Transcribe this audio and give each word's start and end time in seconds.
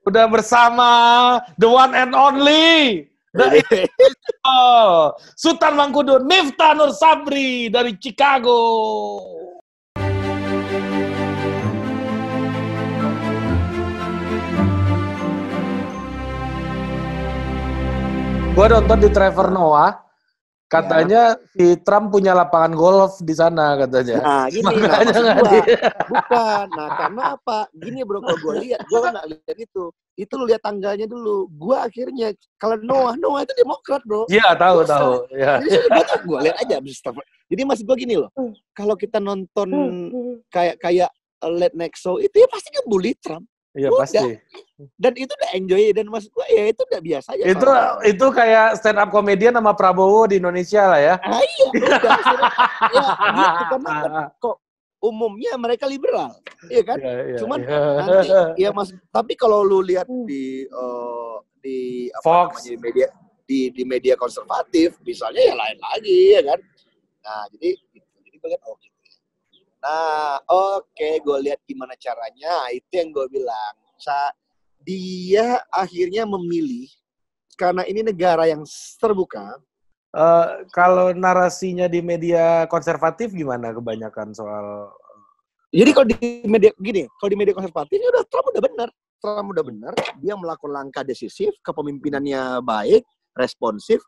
Udah 0.00 0.24
bersama 0.32 0.90
the 1.60 1.68
one 1.68 1.92
and 1.92 2.16
only 2.16 3.04
the 3.36 3.60
oh, 4.48 5.12
Sultan 5.36 5.76
Mangkudu 5.76 6.24
Miftah 6.24 6.72
Nur 6.72 6.96
Sabri 6.96 7.68
dari 7.68 7.92
Chicago. 8.00 8.56
Gua 18.56 18.66
nonton 18.72 19.04
di 19.04 19.08
Trevor 19.12 19.52
Noah, 19.52 20.09
katanya 20.70 21.34
si 21.50 21.74
Trump 21.82 22.14
punya 22.14 22.30
lapangan 22.30 22.72
golf 22.78 23.18
di 23.18 23.34
sana 23.34 23.74
katanya. 23.74 24.22
Nah, 24.22 24.44
gini, 24.46 24.62
nah, 24.62 24.72
Makanya 24.86 25.18
nggak 25.18 25.38
gua, 25.42 25.62
bukan. 26.06 26.66
Nah, 26.78 26.88
karena 26.94 27.22
apa? 27.34 27.58
Gini 27.74 27.98
bro, 28.06 28.22
kalau 28.22 28.38
gue 28.38 28.54
lihat, 28.70 28.80
gue 28.86 28.98
nggak 29.02 29.26
lihat 29.34 29.58
itu. 29.58 29.84
Itu 30.14 30.32
lu 30.38 30.46
lihat 30.46 30.62
tanggalnya 30.62 31.10
dulu. 31.10 31.50
Gue 31.50 31.74
akhirnya, 31.74 32.30
kalau 32.54 32.78
Noah, 32.78 33.18
Noah 33.18 33.42
itu 33.42 33.54
Demokrat 33.58 34.02
bro. 34.06 34.30
Iya 34.30 34.54
tahu 34.54 34.86
Dosa. 34.86 34.94
tahu. 34.94 35.12
Ya. 35.34 35.58
Jadi 35.58 35.86
gue 35.90 36.04
tuh, 36.06 36.18
gue 36.22 36.38
lihat 36.46 36.56
aja. 36.62 36.76
Jadi 37.50 37.62
maksud 37.66 37.84
gue 37.90 37.96
gini 37.98 38.14
loh, 38.14 38.30
kalau 38.70 38.94
kita 38.94 39.18
nonton 39.18 39.68
kayak 40.54 40.78
kayak 40.78 41.10
uh, 41.42 41.50
late 41.50 41.74
night 41.74 41.98
show 41.98 42.22
itu 42.22 42.38
ya 42.38 42.46
pasti 42.46 42.70
ngebully 42.78 43.18
Trump. 43.18 43.49
Iya 43.70 43.86
Udah. 43.86 44.02
pasti. 44.02 44.34
Dan 44.98 45.12
itu 45.14 45.30
udah 45.30 45.50
enjoy 45.54 45.84
dan 45.94 46.06
maksud 46.10 46.30
gue 46.34 46.46
ya 46.50 46.64
itu 46.74 46.82
udah 46.82 47.00
biasa 47.00 47.28
aja. 47.38 47.42
Itu 47.46 47.62
Kalau- 47.62 48.02
itu 48.02 48.26
kayak 48.34 48.66
stand 48.82 48.98
up 48.98 49.08
komedian 49.14 49.54
sama 49.54 49.72
Prabowo 49.78 50.26
di 50.26 50.42
Indonesia 50.42 50.90
lah 50.90 51.00
ya. 51.00 51.14
Ah, 51.22 51.38
iya, 51.38 51.64
udah. 51.70 51.78
ya, 52.94 53.02
gitu, 53.30 53.62
karena 53.70 53.92
kan 54.42 54.54
umumnya 55.00 55.56
mereka 55.56 55.88
liberal, 55.88 56.36
iya 56.68 56.82
kan? 56.84 57.00
Iya, 57.00 57.12
iya, 57.32 57.38
Cuman 57.40 57.58
iya. 57.64 57.78
nanti 58.04 58.28
ya 58.66 58.70
mas 58.74 58.92
tapi 59.08 59.32
kalau 59.32 59.64
lu 59.64 59.80
lihat 59.80 60.04
di 60.28 60.68
eh, 60.68 61.36
di 61.60 61.78
apa 62.12 62.24
Fox. 62.24 62.48
namanya 62.52 62.68
di 62.68 62.76
media 62.76 63.06
di 63.48 63.58
di 63.72 63.82
media 63.88 64.14
konservatif 64.14 65.00
misalnya 65.00 65.40
ya 65.40 65.54
lain 65.56 65.78
lagi 65.80 66.20
ya 66.36 66.42
kan 66.44 66.58
nah 67.20 67.42
jadi 67.52 67.68
gitu. 67.96 68.06
jadi 68.24 68.36
gue 68.36 68.48
lihat 68.52 68.62
ya. 68.62 68.89
Nah 69.80 70.36
oke 70.46 71.08
gue 71.24 71.36
lihat 71.48 71.60
gimana 71.64 71.96
caranya. 71.96 72.68
Itu 72.72 72.92
yang 73.00 73.10
gue 73.12 73.26
bilang. 73.28 73.74
Sa 74.00 74.32
dia 74.80 75.60
akhirnya 75.68 76.24
memilih 76.24 76.88
karena 77.56 77.84
ini 77.84 78.00
negara 78.00 78.48
yang 78.48 78.64
terbuka. 78.96 79.60
Eh, 80.10 80.46
kalau 80.74 81.14
narasinya 81.14 81.86
di 81.86 82.02
media 82.02 82.66
konservatif 82.66 83.30
gimana 83.30 83.70
kebanyakan 83.70 84.34
soal 84.34 84.90
Jadi 85.70 85.90
kalau 85.94 86.08
di 86.10 86.18
media 86.50 86.74
gini, 86.82 87.06
kalau 87.14 87.30
di 87.30 87.38
media 87.38 87.54
konservatif 87.54 87.94
ya 87.94 88.10
udah 88.10 88.26
Trump 88.26 88.50
udah 88.50 88.58
benar. 88.58 88.88
Trump 89.20 89.52
udah 89.52 89.62
benar, 89.62 89.92
dia 90.18 90.34
melakukan 90.34 90.72
langkah 90.72 91.04
decisif, 91.04 91.52
kepemimpinannya 91.60 92.64
baik, 92.64 93.04
responsif, 93.36 94.00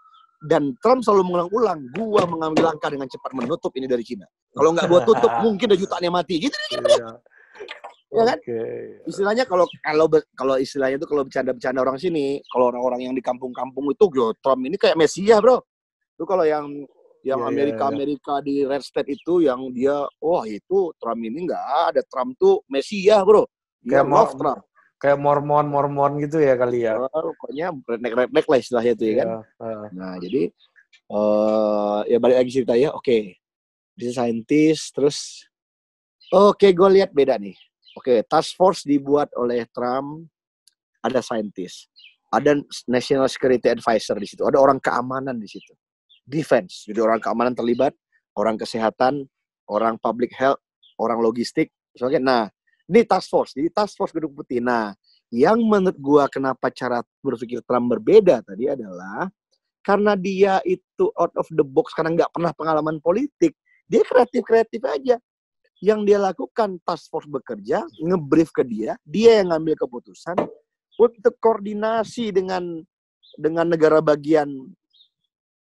dan 0.46 0.74
Trump 0.82 1.00
selalu 1.06 1.22
mengulang-ulang, 1.30 1.78
gua 1.94 2.22
mengambil 2.26 2.74
langkah 2.74 2.90
dengan 2.90 3.06
cepat 3.06 3.30
menutup 3.34 3.70
ini 3.78 3.86
dari 3.86 4.02
Cina. 4.02 4.26
Kalau 4.50 4.70
nggak 4.74 4.86
gua 4.90 5.00
tutup, 5.06 5.30
mungkin 5.44 5.66
ada 5.70 5.78
jutaan 5.78 6.02
yang 6.02 6.14
mati. 6.14 6.48
Gitu, 6.48 6.56
gitu. 6.70 6.82
Iya. 6.82 7.10
Ya 8.12 8.22
kan? 8.28 8.38
Oke. 8.44 8.60
Istilahnya 9.08 9.44
kalau 9.48 9.64
kalau 9.80 10.06
kalau 10.36 10.54
istilahnya 10.60 11.00
itu 11.00 11.08
kalau 11.08 11.22
bercanda-bercanda 11.24 11.80
orang 11.80 11.96
sini, 11.96 12.44
kalau 12.52 12.68
orang-orang 12.68 13.08
yang 13.08 13.14
di 13.16 13.24
kampung-kampung 13.24 13.88
itu, 13.88 14.04
yo 14.12 14.36
Trump 14.44 14.60
ini 14.68 14.76
kayak 14.76 15.00
Mesias, 15.00 15.40
bro. 15.40 15.64
Itu 16.18 16.28
kalau 16.28 16.44
yang 16.44 16.84
yang 17.22 17.38
Iya, 17.40 17.46
iya, 17.46 17.54
Amerika 17.54 17.82
Amerika 17.88 18.34
di 18.42 18.66
red 18.66 18.82
state 18.82 19.14
itu 19.14 19.46
yang 19.46 19.70
dia 19.70 19.94
wah 20.18 20.42
itu 20.42 20.90
Trump 20.98 21.22
ini 21.22 21.46
nggak 21.46 21.94
ada 21.94 22.02
Trump 22.10 22.34
tuh 22.34 22.66
Mesias 22.66 23.22
bro 23.22 23.46
dia 23.78 24.02
Kayak 24.02 24.06
love 24.10 24.34
Trump 24.34 24.60
Kayak 25.03 25.19
mormon 25.19 25.67
mormon 25.67 26.22
gitu 26.22 26.39
ya 26.39 26.55
kali 26.55 26.86
ya. 26.86 26.95
Oh, 26.95 27.34
pokoknya 27.34 27.75
redneck 27.91 28.14
redneck 28.14 28.47
lah 28.47 28.58
istilahnya 28.62 28.92
itu 28.95 29.05
ya 29.11 29.14
kan 29.19 29.28
Iya, 29.28 29.42
heeh. 29.59 29.86
nah 29.98 30.14
jadi 30.22 30.42
eh 31.12 32.00
ya 32.14 32.19
balik 32.22 32.36
lagi 32.39 32.50
cerita 32.55 32.75
ya 32.78 32.94
oke 32.94 33.19
dia 33.99 34.10
scientist 34.15 34.94
terus 34.94 35.44
oke 36.31 36.65
gue 36.65 36.88
lihat 37.03 37.10
beda 37.10 37.37
nih 37.37 37.59
oke 37.99 38.22
task 38.31 38.54
force 38.56 38.87
dibuat 38.87 39.28
oleh 39.34 39.66
Trump 39.69 40.25
ada 41.03 41.21
scientist 41.21 41.91
ada 42.32 42.56
national 42.88 43.28
security 43.28 43.69
advisor 43.69 44.16
di 44.16 44.25
situ 44.31 44.47
ada 44.47 44.56
orang 44.56 44.81
keamanan 44.81 45.37
di 45.37 45.50
situ 45.50 45.75
defense 46.25 46.87
jadi 46.88 47.03
orang 47.05 47.19
keamanan 47.21 47.53
terlibat 47.53 47.93
orang 48.38 48.56
kesehatan 48.56 49.26
orang 49.69 50.00
public 50.00 50.32
health 50.32 50.62
orang 50.97 51.21
logistik 51.21 51.69
misalnya 51.93 52.21
nah 52.22 52.43
ini 52.91 53.03
task 53.06 53.28
force 53.31 53.53
jadi 53.54 53.69
task 53.70 53.94
force 53.94 54.12
gedung 54.15 54.34
putih. 54.34 54.59
Nah 54.59 54.94
yang 55.32 55.59
menurut 55.65 55.97
gua 55.97 56.25
kenapa 56.28 56.69
cara 56.69 57.00
berpikir 57.25 57.65
Trump 57.65 57.88
berbeda 57.88 58.44
tadi 58.44 58.69
adalah 58.69 59.31
karena 59.82 60.15
dia 60.15 60.62
itu 60.62 61.10
out 61.19 61.34
of 61.34 61.48
the 61.50 61.66
box 61.66 61.91
karena 61.97 62.15
nggak 62.15 62.31
pernah 62.31 62.53
pengalaman 62.54 63.03
politik. 63.03 63.56
Dia 63.91 64.06
kreatif 64.06 64.43
kreatif 64.47 64.82
aja. 64.87 65.19
Yang 65.82 66.00
dia 66.06 66.19
lakukan 66.22 66.78
task 66.87 67.10
force 67.10 67.26
bekerja 67.26 67.82
ngebrief 67.98 68.54
ke 68.54 68.62
dia 68.62 68.94
dia 69.03 69.43
yang 69.43 69.50
ngambil 69.50 69.75
keputusan 69.82 70.38
untuk 70.94 71.34
koordinasi 71.43 72.31
dengan 72.31 72.78
dengan 73.34 73.66
negara 73.66 73.99
bagian. 73.99 74.47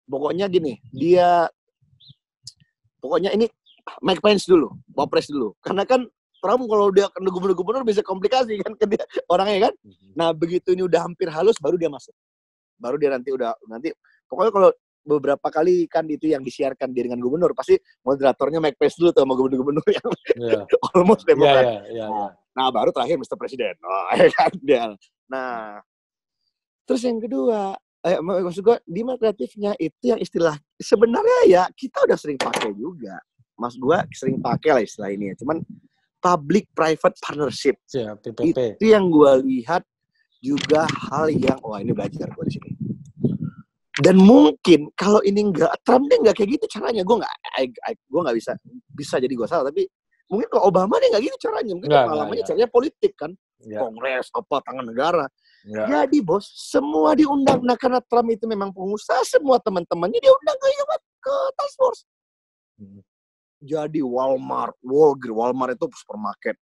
Pokoknya 0.08 0.50
gini 0.50 0.82
dia 0.90 1.46
pokoknya 2.98 3.36
ini 3.36 3.46
Mike 4.02 4.24
Pence 4.24 4.50
dulu 4.50 4.74
Wapres 4.98 5.30
dulu. 5.30 5.54
Karena 5.62 5.86
kan 5.86 6.10
Trump 6.48 6.64
kalau 6.64 6.88
dia 6.96 7.12
kena 7.12 7.28
gubernur-gubernur 7.28 7.84
bisa 7.84 8.00
komplikasi 8.00 8.56
kan 8.64 8.72
ke 8.72 8.88
dia 8.88 9.04
orangnya 9.28 9.68
kan 9.68 9.74
Nah, 10.16 10.32
begitu 10.32 10.72
ini 10.72 10.88
udah 10.88 11.04
hampir 11.04 11.28
halus, 11.28 11.60
baru 11.60 11.76
dia 11.76 11.92
masuk. 11.92 12.16
Baru 12.80 12.96
dia 12.96 13.12
nanti 13.12 13.30
udah 13.30 13.52
nanti 13.68 13.92
pokoknya 14.26 14.50
kalau 14.56 14.70
beberapa 15.04 15.48
kali 15.52 15.86
kan 15.92 16.08
itu 16.08 16.32
yang 16.32 16.42
disiarkan 16.42 16.90
dia 16.96 17.04
dengan 17.08 17.20
gubernur, 17.20 17.52
pasti 17.52 17.76
moderatornya 18.02 18.64
Mike 18.64 18.80
Pence 18.80 18.96
dulu 18.96 19.12
tuh 19.12 19.28
sama 19.28 19.36
gubernur-gubernur 19.36 19.84
yang 19.92 20.08
Iya. 20.40 20.62
almost 20.96 21.22
Iya, 21.22 21.36
demokrat. 21.36 21.64
iya, 21.64 21.80
iya, 21.92 22.06
iya. 22.08 22.28
Nah, 22.58 22.68
baru 22.74 22.90
terakhir 22.96 23.20
Mr. 23.20 23.36
Presiden. 23.36 23.76
Oh, 23.86 24.08
ya 24.16 24.28
kan 24.32 24.52
dia. 24.64 24.84
Nah, 25.28 25.84
terus 26.88 27.04
yang 27.04 27.20
kedua, 27.20 27.76
eh, 28.02 28.18
mak- 28.18 28.42
maksud 28.48 28.64
gua 28.64 28.80
di 28.84 29.02
kreatifnya 29.04 29.72
itu 29.78 30.02
yang 30.16 30.20
istilah 30.20 30.56
sebenarnya 30.80 31.40
ya 31.46 31.64
kita 31.76 32.04
udah 32.08 32.18
sering 32.18 32.40
pakai 32.40 32.72
juga. 32.74 33.20
Mas 33.54 33.78
gua 33.78 34.02
sering 34.14 34.42
pakai 34.42 34.72
lah 34.74 34.82
istilah 34.82 35.10
ini 35.14 35.34
ya. 35.34 35.36
Cuman 35.40 35.62
public 36.28 36.66
private 36.76 37.16
partnership. 37.24 37.76
Siap, 37.88 38.20
PPP. 38.20 38.76
itu 38.76 38.86
yang 38.92 39.08
gue 39.08 39.32
lihat 39.48 39.88
juga 40.44 40.84
hal 41.08 41.32
yang 41.32 41.56
wah 41.64 41.80
ini 41.80 41.96
belajar 41.96 42.28
gue 42.28 42.44
di 42.52 42.54
sini. 42.60 42.72
Dan 43.98 44.22
mungkin 44.22 44.94
kalau 44.94 45.24
ini 45.26 45.50
enggak 45.50 45.74
Trump 45.82 46.06
dia 46.12 46.22
nggak 46.22 46.36
kayak 46.38 46.50
gitu 46.60 46.66
caranya. 46.78 47.02
Gue 47.02 47.18
nggak 47.24 47.34
gue 47.98 48.22
nggak 48.22 48.38
bisa 48.38 48.52
bisa 48.94 49.16
jadi 49.18 49.34
gue 49.34 49.48
salah 49.50 49.72
tapi 49.72 49.90
mungkin 50.30 50.48
kalau 50.52 50.70
Obama 50.70 51.00
dia 51.00 51.10
nggak 51.16 51.24
gitu 51.32 51.38
caranya. 51.50 51.74
Mungkin 51.74 51.90
Nggak, 51.90 52.06
pengalamannya 52.06 52.36
nggak, 52.44 52.50
caranya 52.52 52.70
politik 52.70 53.14
kan. 53.16 53.32
Ya, 53.66 53.82
kongres 53.82 54.30
apa 54.38 54.56
tangan 54.62 54.86
negara. 54.86 55.26
Ya. 55.66 55.84
jadi 55.90 56.22
bos 56.22 56.46
semua 56.54 57.18
diundang. 57.18 57.60
Nah 57.66 57.74
karena 57.74 58.00
Trump 58.06 58.30
itu 58.30 58.46
memang 58.46 58.70
pengusaha 58.70 59.20
semua 59.26 59.58
teman-temannya 59.60 60.20
dia 60.22 60.32
undang 60.32 60.58
ke 60.62 60.68
ke 61.24 61.36
task 61.58 61.76
force. 61.76 62.02
Hmm. 62.78 63.02
Jadi 63.62 64.00
Walmart 64.06 64.78
Walgreens 64.86 65.36
Walmart 65.38 65.72
itu 65.76 65.86
supermarket 65.98 66.56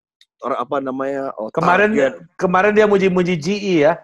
Or 0.45 0.53
apa 0.61 0.77
namanya 0.83 1.33
oh, 1.41 1.49
Kemarin 1.49 1.95
Target. 1.97 2.13
kemarin 2.37 2.73
dia 2.77 2.85
muji-muji 2.85 3.35
GE 3.39 3.75
ya. 3.87 3.97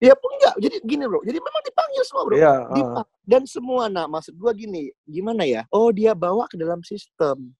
Ya 0.00 0.16
pun 0.16 0.32
enggak. 0.40 0.56
Jadi 0.56 0.76
gini 0.80 1.04
bro. 1.04 1.20
Jadi 1.20 1.38
memang 1.44 1.60
dipanggil 1.60 2.02
semua 2.08 2.22
bro. 2.24 2.34
Iya, 2.40 2.54
Dipa- 2.72 3.08
dan 3.24 3.42
semua 3.44 3.92
nah 3.92 4.08
maksud 4.08 4.32
gua 4.38 4.56
gini, 4.56 4.88
gimana 5.04 5.44
ya? 5.44 5.68
Oh 5.68 5.92
dia 5.92 6.16
bawa 6.16 6.48
ke 6.48 6.56
dalam 6.56 6.80
sistem. 6.80 7.52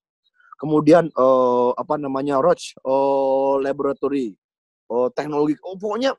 Kemudian 0.57 1.13
eh 1.13 1.71
apa 1.77 2.01
namanya 2.01 2.41
Roche, 2.41 2.73
oh 2.87 3.61
laboratory, 3.61 4.33
oh 4.89 5.13
teknologi, 5.13 5.59
oh 5.61 5.77
pokoknya 5.77 6.17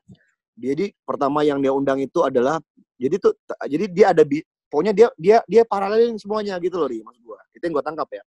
jadi 0.54 0.92
pertama 1.02 1.42
yang 1.42 1.58
dia 1.58 1.72
undang 1.74 1.98
itu 1.98 2.22
adalah 2.22 2.60
jadi 3.00 3.18
tuh 3.18 3.34
jadi 3.66 3.84
dia 3.90 4.06
ada 4.14 4.22
bi- 4.22 4.46
pokoknya 4.70 4.92
dia 4.94 5.08
dia 5.18 5.38
dia 5.48 5.62
paralelin 5.66 6.20
semuanya 6.20 6.54
gitu 6.62 6.76
loh, 6.78 6.86
Ri, 6.86 7.02
maksud 7.02 7.22
gua. 7.24 7.40
Itu 7.50 7.66
yang 7.66 7.74
gua 7.80 7.84
tangkap 7.86 8.06
ya. 8.14 8.22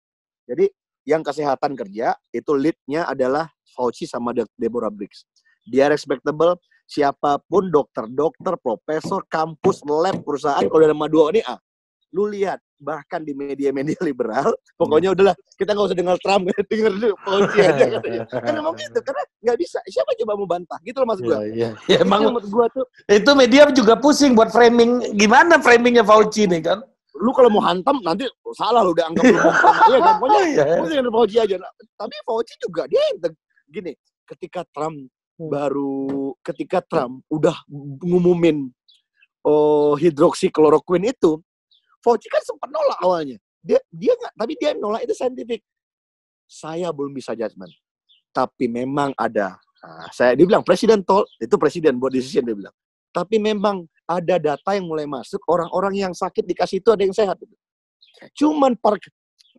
Jadi 0.49 0.65
yang 1.05 1.21
kesehatan 1.21 1.77
kerja 1.77 2.17
itu 2.33 2.51
leadnya 2.57 3.05
adalah 3.05 3.45
Fauci 3.77 4.09
sama 4.09 4.33
De- 4.33 4.49
Deborah 4.57 4.89
Briggs. 4.89 5.29
Dia 5.69 5.85
respectable, 5.85 6.57
siapa 6.89 7.37
pun 7.45 7.69
dokter-dokter, 7.69 8.57
profesor, 8.57 9.21
kampus, 9.29 9.85
lab, 9.85 10.25
perusahaan 10.25 10.65
kalau 10.65 10.81
ada 10.81 10.89
nama 10.89 11.05
dua 11.05 11.29
ini 11.29 11.45
ah, 11.45 11.61
lu 12.09 12.25
lihat 12.25 12.57
bahkan 12.81 13.21
di 13.21 13.37
media-media 13.37 14.01
liberal, 14.09 14.49
pokoknya 14.73 15.13
udahlah 15.13 15.35
kita 15.53 15.77
nggak 15.77 15.87
usah 15.93 15.97
dengar 15.97 16.17
Trump, 16.17 16.49
denger 16.73 16.91
dulu 16.97 17.13
Fauci 17.21 17.57
aja 17.69 17.85
katanya. 18.01 18.21
Kan 18.25 18.53
emang 18.57 18.73
gitu, 18.81 18.99
karena 19.05 19.23
nggak 19.45 19.57
bisa. 19.61 19.77
Siapa 19.85 20.17
coba 20.17 20.33
mau 20.33 20.49
bantah? 20.49 20.79
Gitu 20.81 20.97
loh 20.97 21.07
maksud 21.13 21.23
Iya, 21.23 21.29
gua. 21.29 21.39
iya. 21.45 21.69
Ya, 21.85 21.97
Itu 22.01 22.05
emang 22.09 22.21
gua 22.49 22.65
tuh, 22.73 22.85
itu 23.05 23.31
media 23.37 23.69
juga 23.69 23.93
pusing 23.93 24.33
buat 24.33 24.49
framing 24.49 25.13
gimana 25.13 25.61
framingnya 25.61 26.01
Fauci 26.01 26.49
nih 26.49 26.65
kan. 26.65 26.79
Lu 27.17 27.31
kalau 27.33 27.49
mau 27.49 27.63
hantam 27.65 27.97
nanti 28.05 28.29
salah 28.53 28.85
lu 28.85 28.93
udah 28.93 29.09
anggap 29.09 29.23
lu. 29.25 29.39
Iya 29.89 29.99
kan? 30.03 30.15
Pokoknya 30.21 30.41
Iya. 30.45 30.63
Mungkin 30.81 31.09
Fauci 31.09 31.35
aja. 31.41 31.55
Nah, 31.57 31.71
Tapi 31.97 32.15
Fauci 32.21 32.53
juga 32.61 32.85
dia 32.85 33.01
gini, 33.69 33.93
ketika 34.29 34.61
Trump 34.69 35.09
Hmm. 35.39 35.47
baru 35.47 36.35
ketika 36.43 36.83
Trump 36.83 37.23
udah 37.31 37.55
ngumumin 38.03 38.67
oh 39.47 39.95
hidroksikloroquine 39.95 41.15
itu, 41.15 41.39
Fauci 42.03 42.27
kan 42.27 42.43
sempat 42.43 42.67
nolak 42.67 42.99
awalnya. 42.99 43.39
Dia 43.63 43.79
dia 43.87 44.19
nggak, 44.19 44.35
tapi 44.35 44.53
dia 44.59 44.75
nolak 44.75 45.07
itu 45.07 45.15
saintifik. 45.15 45.63
Saya 46.43 46.91
belum 46.91 47.15
bisa 47.15 47.31
judgement. 47.39 47.71
Tapi 48.35 48.67
memang 48.67 49.15
ada. 49.15 49.55
Nah, 49.79 50.11
saya 50.11 50.35
dia 50.35 50.43
bilang 50.43 50.59
presiden 50.59 51.07
tol 51.07 51.23
itu 51.39 51.55
presiden 51.55 51.95
buat 51.95 52.11
decision 52.11 52.43
dia 52.43 52.55
bilang. 52.59 52.75
Tapi 53.15 53.39
memang 53.39 53.87
ada 54.09 54.35
data 54.41 54.69
yang 54.73 54.89
mulai 54.89 55.05
masuk 55.05 55.37
orang-orang 55.45 56.01
yang 56.01 56.13
sakit 56.17 56.41
dikasih 56.41 56.81
itu 56.81 56.89
ada 56.89 57.05
yang 57.05 57.13
sehat. 57.13 57.37
Cuman 58.33 58.73
per, 58.73 58.97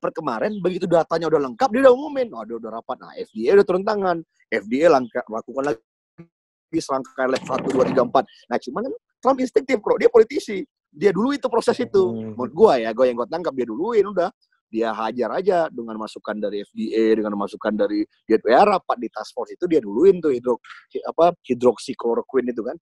per 0.02 0.10
kemarin 0.10 0.58
begitu 0.58 0.90
datanya 0.90 1.30
udah 1.30 1.40
lengkap 1.46 1.70
dia 1.70 1.80
udah 1.86 1.94
umumin, 1.94 2.26
oh, 2.34 2.42
dia 2.42 2.58
udah 2.58 2.82
rapat. 2.82 2.98
Nah 2.98 3.14
FDA 3.14 3.54
udah 3.54 3.66
turun 3.66 3.86
tangan, 3.86 4.18
FDA 4.50 4.90
langkah 4.90 5.22
lakukan 5.30 5.70
lagi 5.70 6.80
serangkaian 6.82 7.30
level 7.30 7.46
satu 7.46 7.68
dua 7.70 7.84
tiga 7.86 8.02
empat. 8.02 8.26
Nah 8.50 8.58
cuman 8.58 8.90
kan 8.90 8.94
Trump 9.22 9.38
instinktif 9.38 9.78
bro, 9.78 9.94
dia 10.00 10.10
politisi. 10.10 10.66
Dia 10.90 11.14
dulu 11.14 11.30
itu 11.30 11.46
proses 11.46 11.78
itu. 11.78 12.02
Hmm. 12.10 12.34
Menurut 12.34 12.52
gua 12.56 12.74
ya, 12.82 12.90
gua 12.90 13.06
yang 13.06 13.14
gua 13.22 13.30
tangkap 13.30 13.54
dia 13.54 13.66
duluin 13.70 14.02
udah. 14.02 14.34
Dia 14.70 14.94
hajar 14.94 15.34
aja 15.34 15.66
dengan 15.66 15.98
masukan 15.98 16.38
dari 16.38 16.62
FDA, 16.62 17.18
dengan 17.18 17.34
masukan 17.34 17.74
dari 17.74 18.06
dia 18.22 18.38
ya, 18.38 18.62
rapat 18.62 19.02
di 19.02 19.10
task 19.10 19.34
force 19.34 19.58
itu 19.58 19.66
dia 19.66 19.82
duluin 19.82 20.22
tuh 20.22 20.30
hidro, 20.30 20.62
apa 21.10 21.34
hidroksikloroquine 21.42 22.54
itu 22.54 22.62
kan. 22.62 22.78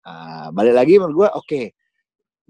Nah, 0.00 0.48
balik 0.52 0.74
lagi 0.74 0.92
menurut 0.96 1.16
gua 1.26 1.30
oke. 1.36 1.76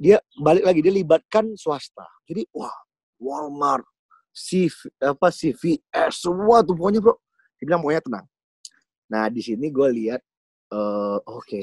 Dia 0.01 0.17
balik 0.41 0.65
lagi 0.65 0.81
dia 0.81 0.95
libatkan 0.95 1.53
swasta. 1.61 2.07
Jadi 2.25 2.49
wah, 2.57 2.73
Walmart, 3.21 3.85
CV, 4.33 4.73
apa 5.03 5.29
CVS 5.29 6.25
semua 6.25 6.65
tuh 6.65 6.73
pokoknya 6.73 7.05
bro. 7.05 7.15
Dia 7.61 7.65
bilang 7.69 7.83
pokoknya 7.85 8.03
tenang. 8.07 8.27
Nah 9.11 9.27
di 9.29 9.43
sini 9.43 9.69
gue 9.69 9.89
lihat 9.91 10.23
eh, 10.73 11.19
oke. 11.27 11.63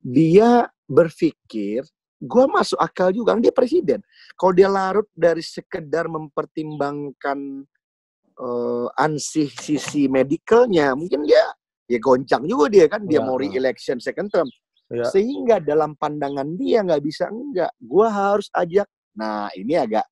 Dia 0.00 0.64
berpikir 0.88 1.84
gue 2.20 2.44
masuk 2.48 2.80
akal 2.80 3.12
juga 3.12 3.36
dia 3.36 3.52
presiden. 3.52 4.00
Kalau 4.38 4.52
dia 4.56 4.68
larut 4.70 5.08
dari 5.12 5.44
sekedar 5.44 6.08
mempertimbangkan 6.08 7.66
eh, 8.40 8.88
ansih 8.96 9.50
sisi 9.50 10.06
medicalnya, 10.08 10.96
mungkin 10.96 11.26
dia 11.26 11.44
ya 11.90 11.98
goncang 11.98 12.46
juga 12.46 12.70
dia 12.70 12.86
kan 12.86 13.02
dia 13.02 13.18
Ya. 13.18 13.26
mau 13.26 13.34
re-election 13.34 13.98
second 13.98 14.30
term. 14.30 14.46
Ya. 14.86 15.06
Sehingga 15.10 15.58
dalam 15.58 15.98
pandangan 15.98 16.46
dia 16.54 16.86
nggak 16.86 17.02
bisa 17.02 17.26
enggak. 17.26 17.74
Gue 17.82 18.06
harus 18.06 18.46
ajak. 18.54 18.86
Nah 19.18 19.50
ini 19.58 19.74
agak 19.74 20.06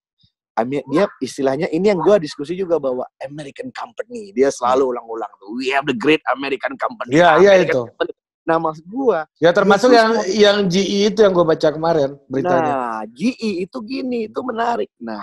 dia 0.66 1.06
istilahnya 1.22 1.70
ini 1.70 1.86
yang 1.86 2.02
gue 2.02 2.19
diskusi 2.19 2.58
juga 2.58 2.82
bahwa 2.82 3.06
American 3.22 3.70
company 3.70 4.34
dia 4.34 4.50
selalu 4.50 4.90
ulang-ulang 4.90 5.30
tuh 5.38 5.54
we 5.54 5.70
have 5.70 5.86
the 5.86 5.94
great 5.94 6.19
American 6.34 6.75
company 6.75 7.14
Iya, 7.14 7.38
iya 7.38 7.50
American 7.54 7.70
itu. 7.70 7.80
company. 7.86 8.12
nah 8.42 8.56
maksud 8.58 8.82
gue 8.82 9.19
Ya 9.38 9.50
termasuk 9.54 9.94
yang 9.94 10.19
mau- 10.19 10.26
yang 10.26 10.56
GE 10.66 11.14
itu 11.14 11.22
yang 11.22 11.30
gue 11.30 11.46
baca 11.46 11.69
kemarin 11.70 12.10
beritanya. 12.26 12.72
nah 12.75 13.00
GE 13.06 13.50
itu 13.62 13.78
gini 13.86 14.26
itu 14.26 14.40
menarik 14.42 14.90
nah 14.98 15.22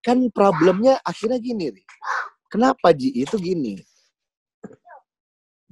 kan 0.00 0.16
problemnya 0.32 0.96
akhirnya 1.04 1.36
gini 1.36 1.68
kenapa 2.48 2.96
GE 2.96 3.28
itu 3.28 3.36
gini 3.36 3.84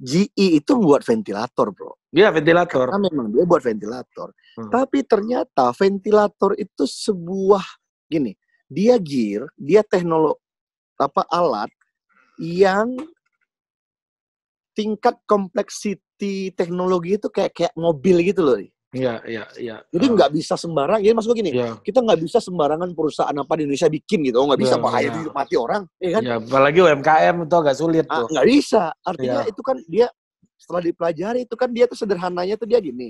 GE 0.03 0.59
itu 0.59 0.71
buat 0.75 0.99
ventilator 1.07 1.71
bro 1.71 1.95
Iya 2.13 2.29
ventilator. 2.29 2.93
karena 2.93 3.09
memang 3.09 3.27
dia 3.33 3.43
buat 3.43 3.65
ventilator. 3.65 4.29
Hmm. 4.53 4.69
Tapi 4.69 5.01
ternyata 5.01 5.73
ventilator 5.73 6.53
itu 6.61 6.85
sebuah 6.85 7.65
gini, 8.05 8.37
dia 8.69 9.01
gear, 9.01 9.49
dia 9.57 9.81
teknologi 9.81 10.37
apa 11.01 11.25
alat 11.25 11.73
yang 12.37 12.93
tingkat 14.77 15.17
kompleksiti 15.25 16.53
teknologi 16.53 17.17
itu 17.17 17.33
kayak 17.33 17.57
kayak 17.57 17.73
mobil 17.73 18.21
gitu 18.21 18.41
loh. 18.45 18.61
Iya 18.93 19.25
iya 19.25 19.43
iya. 19.57 19.75
Jadi 19.89 20.05
nggak 20.05 20.29
bisa 20.29 20.53
sembarang. 20.53 21.01
Jadi 21.01 21.13
maksud 21.17 21.33
gue 21.33 21.39
gini, 21.41 21.51
Iya. 21.57 21.81
kita 21.81 22.05
nggak 22.05 22.19
bisa 22.21 22.37
sembarangan 22.37 22.93
perusahaan 22.93 23.33
apa 23.33 23.53
di 23.57 23.65
Indonesia 23.65 23.89
bikin 23.89 24.21
gitu. 24.29 24.37
Oh 24.37 24.45
nggak 24.45 24.61
bisa 24.61 24.77
Iya, 24.77 24.83
bahaya 24.85 25.09
hidup 25.09 25.33
mati 25.33 25.55
orang, 25.57 25.81
ya 25.97 26.09
kan? 26.13 26.21
Ya, 26.21 26.33
apalagi 26.37 26.79
UMKM 26.79 27.35
itu 27.41 27.55
agak 27.57 27.75
sulit 27.75 28.05
Ah, 28.05 28.21
tuh. 28.21 28.27
nggak 28.29 28.47
bisa. 28.47 28.83
Artinya 29.01 29.41
Iya. 29.41 29.49
itu 29.49 29.61
kan 29.65 29.77
dia 29.89 30.07
setelah 30.53 30.81
dipelajari 30.85 31.39
itu 31.43 31.55
kan 31.57 31.69
dia 31.73 31.85
tuh 31.89 31.97
sederhananya 31.97 32.55
tuh 32.55 32.69
dia 32.69 32.77
gini. 32.77 33.09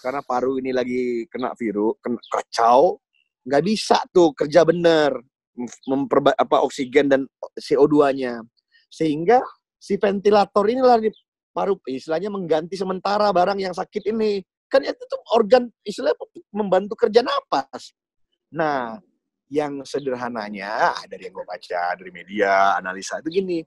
Karena 0.00 0.24
paru 0.24 0.56
ini 0.56 0.72
lagi 0.72 1.28
kena 1.28 1.52
virus, 1.52 2.00
kena 2.00 2.16
kacau, 2.24 2.96
nggak 3.44 3.62
bisa 3.62 4.00
tuh 4.08 4.32
kerja 4.32 4.64
bener 4.64 5.12
mem- 5.52 5.76
memperba 5.84 6.32
apa 6.32 6.64
oksigen 6.64 7.12
dan 7.12 7.20
CO2-nya. 7.54 8.40
Sehingga 8.88 9.44
si 9.76 10.00
ventilator 10.00 10.64
inilah 10.64 10.96
di 10.98 11.12
paru 11.52 11.76
istilahnya 11.84 12.32
mengganti 12.32 12.80
sementara 12.80 13.28
barang 13.28 13.60
yang 13.60 13.76
sakit 13.76 14.08
ini. 14.08 14.40
Kan 14.68 14.84
itu 14.84 15.02
tuh 15.08 15.20
organ 15.32 15.72
istilahnya 15.82 16.16
membantu 16.52 16.94
kerja 16.94 17.24
napas. 17.24 17.96
Nah, 18.52 19.00
yang 19.48 19.80
sederhananya 19.84 20.92
dari 21.08 21.28
yang 21.28 21.34
gue 21.36 21.46
baca 21.48 21.96
dari 21.96 22.12
media 22.12 22.76
analisa 22.76 23.20
itu 23.24 23.32
gini 23.32 23.64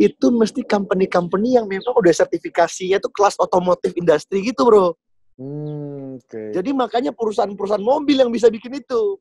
itu 0.00 0.26
mesti 0.32 0.64
company-company 0.64 1.60
yang 1.60 1.66
memang 1.68 1.92
udah 1.92 2.14
sertifikasinya 2.14 2.96
tuh 3.02 3.12
kelas 3.12 3.36
otomotif 3.36 3.92
industri 3.92 4.40
gitu 4.40 4.64
bro. 4.64 4.96
Hmm, 5.36 6.16
oke. 6.16 6.56
Jadi 6.56 6.70
makanya 6.72 7.12
perusahaan-perusahaan 7.12 7.82
mobil 7.82 8.24
yang 8.24 8.32
bisa 8.32 8.48
bikin 8.48 8.80
itu. 8.80 9.20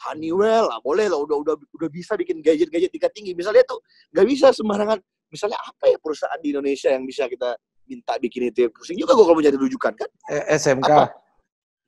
Honeywell 0.00 0.72
lah 0.72 0.80
boleh 0.80 1.12
lah 1.12 1.20
udah 1.20 1.36
udah 1.44 1.54
udah 1.76 1.88
bisa 1.92 2.16
bikin 2.16 2.40
gadget-gadget 2.40 2.88
tingkat 2.88 3.12
tinggi. 3.12 3.36
Misalnya 3.36 3.64
tuh 3.68 3.84
nggak 4.12 4.26
bisa 4.28 4.48
sembarangan. 4.52 4.96
Misalnya 5.28 5.60
apa 5.60 5.84
ya 5.92 5.96
perusahaan 6.00 6.40
di 6.40 6.56
Indonesia 6.56 6.88
yang 6.88 7.04
bisa 7.04 7.28
kita 7.28 7.52
minta 7.90 8.14
bikin 8.22 8.54
itu? 8.54 8.70
Pusing 8.70 8.94
juga 8.94 9.18
gue 9.18 9.26
kalau 9.26 9.38
mencari 9.42 9.58
rujukan 9.58 9.92
kan. 9.98 10.10
Eh, 10.30 10.54
SMK. 10.54 10.86
Apa? 10.86 11.04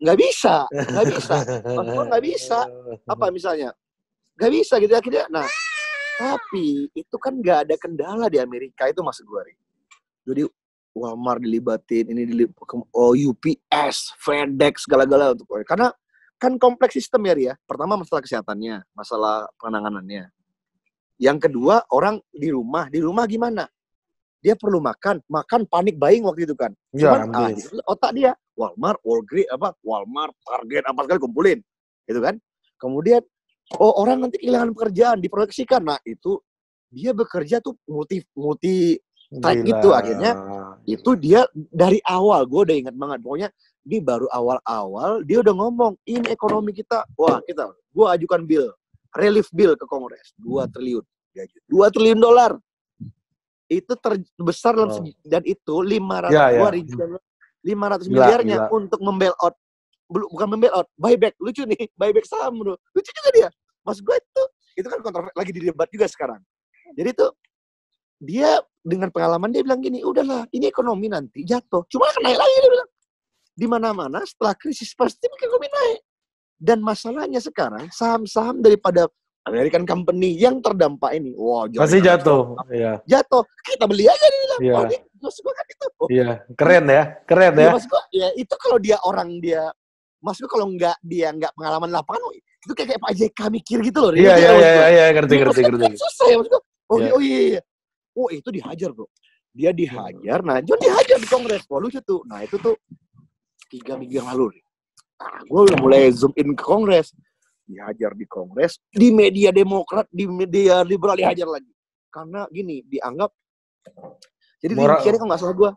Nggak 0.02 0.18
bisa, 0.18 0.54
nggak 0.74 1.06
bisa. 1.14 1.34
Gua 1.62 2.02
nggak 2.10 2.24
bisa. 2.26 2.58
Apa 3.14 3.30
misalnya? 3.30 3.70
Nggak 4.34 4.50
bisa 4.50 4.74
gitu 4.82 4.94
akhirnya. 4.98 5.24
Nah, 5.30 5.46
tapi 6.18 6.90
itu 6.90 7.16
kan 7.22 7.38
nggak 7.38 7.58
ada 7.70 7.74
kendala 7.78 8.26
di 8.26 8.42
Amerika 8.42 8.90
itu 8.90 8.98
maksud 8.98 9.22
gue. 9.22 9.54
Jadi 10.26 10.42
Walmart 10.92 11.40
dilibatin, 11.40 12.10
ini 12.10 12.28
dilibatin, 12.28 12.82
oh 12.92 13.14
UPS, 13.14 14.18
FedEx, 14.18 14.84
segala-gala 14.84 15.32
untuk 15.32 15.48
karena 15.64 15.88
kan 16.36 16.58
kompleks 16.58 16.98
sistem 16.98 17.22
ya, 17.30 17.34
Ri, 17.38 17.44
ya. 17.48 17.54
Pertama 17.64 17.94
masalah 17.94 18.20
kesehatannya, 18.20 18.82
masalah 18.92 19.46
penanganannya. 19.62 20.28
Yang 21.22 21.38
kedua 21.48 21.86
orang 21.94 22.18
di 22.34 22.50
rumah, 22.50 22.90
di 22.90 22.98
rumah 22.98 23.24
gimana? 23.30 23.70
Dia 24.42 24.58
perlu 24.58 24.82
makan, 24.82 25.22
makan 25.30 25.70
panik 25.70 25.96
buying 25.96 26.26
waktu 26.26 26.50
itu 26.50 26.54
kan. 26.58 26.74
Ya, 26.90 27.14
Cuman 27.14 27.20
ah, 27.30 27.48
otak 27.86 28.10
dia 28.18 28.34
Walmart, 28.58 28.98
Walgreens 29.06 29.48
apa 29.54 29.72
Walmart, 29.86 30.34
Target 30.42 30.82
apa 30.84 31.00
sekali 31.06 31.18
kumpulin, 31.22 31.58
gitu 32.10 32.20
kan? 32.20 32.34
Kemudian 32.76 33.22
oh 33.78 34.02
orang 34.02 34.26
nanti 34.26 34.42
kehilangan 34.42 34.74
pekerjaan 34.74 35.22
diproyeksikan, 35.22 35.86
nah 35.86 35.98
itu 36.02 36.42
dia 36.90 37.14
bekerja 37.14 37.62
tuh 37.62 37.78
multi 37.86 38.20
multi 38.34 38.98
type 39.30 39.62
gitu 39.64 39.94
akhirnya. 39.94 40.34
Itu 40.84 41.14
dia 41.16 41.46
dari 41.54 42.02
awal 42.04 42.44
gue 42.44 42.60
udah 42.66 42.76
ingat 42.76 42.94
banget. 42.98 43.18
Pokoknya 43.22 43.48
di 43.82 43.98
baru 44.02 44.26
awal-awal 44.28 45.22
dia 45.22 45.40
udah 45.40 45.54
ngomong 45.54 45.94
ini 46.04 46.28
ekonomi 46.28 46.74
kita. 46.74 47.06
Wah 47.16 47.38
kita 47.46 47.70
gue 47.70 48.06
ajukan 48.10 48.42
bill 48.44 48.66
relief 49.16 49.48
bill 49.52 49.76
ke 49.76 49.84
Kongres 49.88 50.36
2 50.40 50.68
triliun. 50.72 51.04
2 51.32 51.94
triliun 51.94 52.20
dolar 52.20 52.52
itu 53.72 53.92
terbesar 53.96 54.76
dalam 54.76 54.92
segi- 54.92 55.16
dan 55.24 55.40
itu 55.48 55.74
500 55.80 56.28
Ya, 56.28 56.44
ya. 56.52 56.58
gua 56.60 56.70
rincian 56.74 57.08
500 57.62 58.04
Gila, 58.04 58.12
miliarnya 58.12 58.56
gila. 58.58 58.68
untuk 58.74 59.00
membail 59.00 59.34
out. 59.38 59.54
Belum 60.10 60.28
bukan 60.28 60.48
membail 60.50 60.72
out 60.74 60.88
buyback. 60.98 61.34
Lucu 61.38 61.62
nih 61.62 61.78
buyback 62.00 62.26
saham 62.26 62.58
bro. 62.58 62.74
Lucu 62.92 63.10
juga 63.10 63.30
dia. 63.32 63.48
Mas 63.82 63.98
gue 63.98 64.14
itu 64.14 64.42
itu 64.72 64.86
kan 64.88 64.98
kontroversi 65.00 65.36
lagi 65.36 65.52
didebat 65.54 65.88
juga 65.88 66.06
sekarang. 66.06 66.40
Jadi 66.92 67.10
tuh 67.14 67.30
dia 68.18 68.58
dengan 68.82 69.10
pengalaman 69.10 69.50
dia 69.50 69.62
bilang 69.62 69.78
gini 69.78 70.02
udahlah 70.02 70.46
ini 70.50 70.66
ekonomi 70.66 71.06
nanti 71.06 71.42
jatuh. 71.42 71.86
Cuma 71.86 72.10
akan 72.10 72.22
naik 72.22 72.38
lagi 72.38 72.54
dia 72.58 72.70
bilang. 72.70 72.90
Di 73.52 73.66
mana-mana 73.68 74.18
setelah 74.24 74.54
krisis 74.56 74.90
pasti 74.92 75.28
ekonomi 75.28 75.68
naik. 75.68 76.00
Dan 76.58 76.78
masalahnya 76.78 77.42
sekarang 77.42 77.90
saham-saham 77.90 78.62
daripada 78.62 79.10
American 79.42 79.82
company 79.82 80.38
yang 80.38 80.62
terdampak 80.62 81.18
ini 81.18 81.34
wah 81.34 81.66
Pasti 81.66 81.98
jatuh. 81.98 82.54
Iya. 82.70 83.02
jatuh 83.04 83.42
kita 83.66 83.84
beli 83.90 84.06
aja 84.06 84.22
dia 84.22 84.40
bilang 84.40 84.60
Iya. 84.62 84.74
oh, 84.74 84.82
ini 84.86 84.96
maksud 85.18 85.40
gua 85.42 85.54
kan 85.54 85.66
itu 85.66 85.86
Iya. 86.08 86.28
Keren 86.54 86.84
ya. 86.86 87.02
Keren 87.26 87.52
ya. 87.54 87.62
ya. 87.62 87.70
maksud 87.74 87.90
gua, 87.90 88.02
ya 88.14 88.28
itu 88.38 88.54
kalau 88.56 88.78
dia 88.78 88.96
orang 89.02 89.28
dia 89.42 89.62
maksud 90.20 90.46
gua 90.46 90.50
kalau 90.54 90.66
nggak 90.70 90.96
dia 91.02 91.28
nggak 91.34 91.52
pengalaman 91.54 91.90
lapangan 91.90 92.22
itu 92.38 92.72
kayak, 92.72 92.88
kayak 92.94 93.02
Pak 93.02 93.12
JK 93.18 93.38
mikir 93.50 93.78
gitu 93.82 93.98
loh 93.98 94.10
Iya 94.14 94.34
iya 94.38 94.50
iya 94.54 94.70
iya 94.88 95.04
ngerti 95.10 95.34
ngerti 95.36 95.60
kan 95.60 95.70
ngerti. 95.74 95.98
susah 95.98 96.26
ya 96.30 96.36
maksud 96.38 96.52
gua. 96.54 96.62
oh, 96.62 96.96
Iya. 96.96 97.02
iya, 97.02 97.10
oh 97.10 97.20
iya 97.20 97.40
iya 97.50 97.60
oh 98.12 98.28
itu 98.28 98.48
dihajar 98.52 98.90
bro 98.94 99.06
dia 99.52 99.70
dihajar 99.72 100.38
nah 100.40 100.62
John 100.62 100.78
dihajar 100.78 101.18
di 101.18 101.26
kongres 101.26 101.66
wah 101.66 101.80
lucu 101.82 101.98
tuh 102.00 102.22
nah 102.24 102.40
itu 102.40 102.54
tuh 102.56 102.78
tiga 103.66 103.96
minggu 103.96 104.20
yang 104.20 104.28
lalu 104.28 104.52
nih. 104.54 104.62
nah 105.18 105.40
gue 105.42 105.60
udah 105.66 105.78
mulai 105.80 106.02
zoom 106.12 106.32
in 106.36 106.52
ke 106.52 106.60
kongres 106.60 107.10
dihajar 107.72 108.12
di 108.12 108.28
kongres 108.28 108.76
di 108.86 109.08
media 109.08 109.48
demokrat 109.48 110.04
di 110.12 110.28
media 110.28 110.84
liberal 110.84 111.16
dihajar 111.16 111.48
lagi 111.48 111.72
karena 112.08 112.44
gini 112.48 112.84
dianggap 112.84 113.32
Jadi 114.62 114.72
Moral- 114.78 115.02
kalau 115.02 115.26
nggak 115.26 115.40
salah 115.40 115.56
gue 115.56 115.70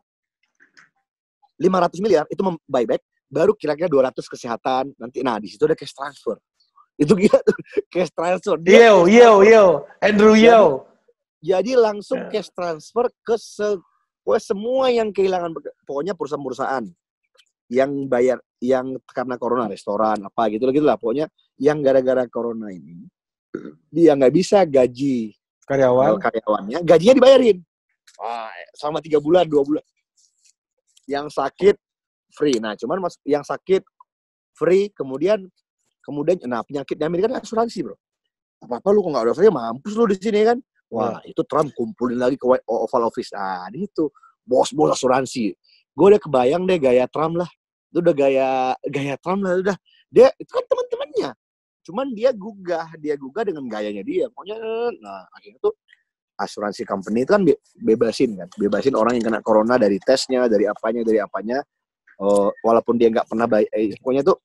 500 1.55 2.03
miliar 2.03 2.23
itu 2.27 2.37
buyback, 2.67 2.99
baru 3.25 3.55
kira-kira 3.55 3.87
200 3.87 4.27
kesehatan 4.27 4.91
nanti. 4.99 5.23
Nah 5.23 5.39
di 5.39 5.47
situ 5.47 5.63
ada 5.63 5.73
cash 5.73 5.95
transfer. 5.95 6.35
Itu 6.99 7.15
gila 7.15 7.39
tuh 7.41 7.55
cash 7.93 8.11
transfer. 8.11 8.59
Dia 8.59 8.91
Yo, 8.91 9.07
cash 9.07 9.15
yo, 9.15 9.23
transfer. 9.23 9.49
yo. 9.49 9.65
Andrew 10.03 10.33
Jadi- 10.35 10.45
yo. 10.45 10.61
Jadi 11.41 11.71
langsung 11.77 12.19
Ya. 12.25 12.29
cash 12.29 12.49
transfer 12.51 13.05
ke 13.21 13.35
se- 13.37 13.81
ke 14.21 14.37
semua 14.37 14.89
yang 14.89 15.09
kehilangan 15.09 15.53
pokoknya 15.85 16.13
perusahaan-perusahaan 16.13 16.85
yang 17.69 18.05
bayar 18.05 18.37
yang 18.61 18.97
karena 19.09 19.35
corona 19.41 19.65
restoran 19.65 20.21
apa 20.21 20.49
gitu 20.53 20.69
gitu 20.69 20.85
lah 20.85 20.97
pokoknya 20.97 21.29
yang 21.57 21.81
gara-gara 21.81 22.25
corona 22.29 22.69
ini 22.69 23.09
dia 23.89 24.13
nggak 24.13 24.33
bisa 24.33 24.63
gaji 24.67 25.33
Karyawan. 25.65 26.05
eh, 26.13 26.21
karyawannya 26.21 26.77
gajinya 26.85 27.15
dibayarin. 27.17 27.57
Wah, 28.21 28.53
selama 28.77 29.01
tiga 29.01 29.17
bulan 29.17 29.49
dua 29.49 29.65
bulan. 29.65 29.85
Yang 31.09 31.33
sakit 31.35 31.75
free. 32.37 32.61
Nah 32.61 32.77
cuman 32.77 33.01
mas 33.01 33.17
yang 33.25 33.41
sakit 33.41 33.81
free 34.53 34.93
kemudian 34.93 35.41
kemudian 36.05 36.37
nah 36.45 36.61
penyakitnya 36.61 37.09
Amerika 37.09 37.33
kan 37.33 37.41
asuransi 37.41 37.81
bro. 37.81 37.97
Apa 38.61 38.77
apa 38.77 38.87
lu 38.93 39.01
kok 39.01 39.09
nggak 39.09 39.23
ada 39.25 39.31
asuransi 39.33 39.53
mampus 39.53 39.93
lu 39.97 40.05
di 40.05 40.15
sini 40.21 40.41
kan? 40.45 40.57
Wah 40.93 41.17
itu 41.25 41.41
Trump 41.49 41.73
kumpulin 41.73 42.21
lagi 42.21 42.37
ke 42.37 42.45
White- 42.45 42.67
Oval 42.69 43.09
Office. 43.09 43.33
Nah 43.33 43.65
itu 43.73 44.13
bos-bos 44.45 44.93
asuransi 44.93 45.49
gue 45.95 46.05
udah 46.11 46.21
kebayang 46.21 46.63
deh 46.67 46.77
gaya 46.77 47.05
Trump 47.07 47.39
lah. 47.39 47.49
Itu 47.89 48.03
udah 48.03 48.15
gaya 48.15 48.47
gaya 48.85 49.15
Trump 49.19 49.41
lah 49.47 49.55
udah. 49.55 49.77
Dia 50.11 50.29
itu 50.37 50.51
kan 50.51 50.63
teman-temannya 50.67 51.31
cuman 51.85 52.17
dia 52.17 52.33
gugah 52.33 52.97
dia 52.97 53.13
gugah 53.13 53.45
dengan 53.45 53.69
gayanya 53.69 54.01
dia 54.01 54.25
pokoknya 54.33 54.57
nah 55.05 55.21
akhirnya 55.37 55.69
tuh 55.69 55.77
asuransi 56.35 56.83
company 56.83 57.23
itu 57.23 57.31
kan 57.31 57.43
be- 57.47 57.61
bebasin 57.79 58.35
kan. 58.35 58.47
Bebasin 58.59 58.93
orang 58.95 59.17
yang 59.19 59.25
kena 59.31 59.39
corona 59.39 59.79
dari 59.79 59.97
tesnya 60.03 60.45
dari 60.51 60.67
apanya 60.67 61.01
dari 61.07 61.19
apanya. 61.19 61.63
Eh, 62.15 62.49
walaupun 62.63 62.95
dia 62.95 63.11
nggak 63.11 63.27
pernah 63.27 63.47
bayar 63.47 63.67
eh, 63.75 63.95
pokoknya 63.99 64.23
tuh 64.23 64.37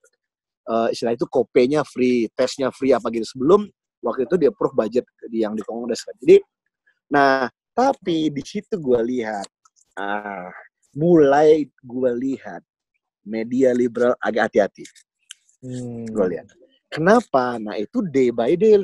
eh, 0.71 0.88
istilah 0.95 1.14
itu 1.14 1.26
kopenya 1.26 1.83
free 1.87 2.30
tesnya 2.35 2.71
free 2.75 2.95
apa 2.95 3.11
gitu. 3.14 3.26
Sebelum 3.26 3.66
waktu 4.02 4.26
itu 4.26 4.35
dia 4.38 4.50
approve 4.50 4.75
budget 4.75 5.04
yang 5.30 5.54
di 5.54 5.62
kongres 5.62 6.02
kan. 6.07 6.14
Jadi 6.19 6.42
nah 7.11 7.50
tapi 7.75 8.30
di 8.30 8.42
situ 8.47 8.78
gue 8.78 9.00
lihat 9.02 9.47
ah 9.99 10.50
mulai 10.93 11.67
gue 11.81 12.11
lihat 12.19 12.63
media 13.23 13.71
liberal 13.71 14.15
agak 14.19 14.51
hati-hati 14.51 14.85
Hmm. 15.61 16.09
gue 16.09 16.27
lihat. 16.33 16.49
Kenapa? 16.89 17.61
Nah 17.61 17.77
itu 17.77 18.01
day 18.03 18.33
by 18.33 18.57
day, 18.57 18.81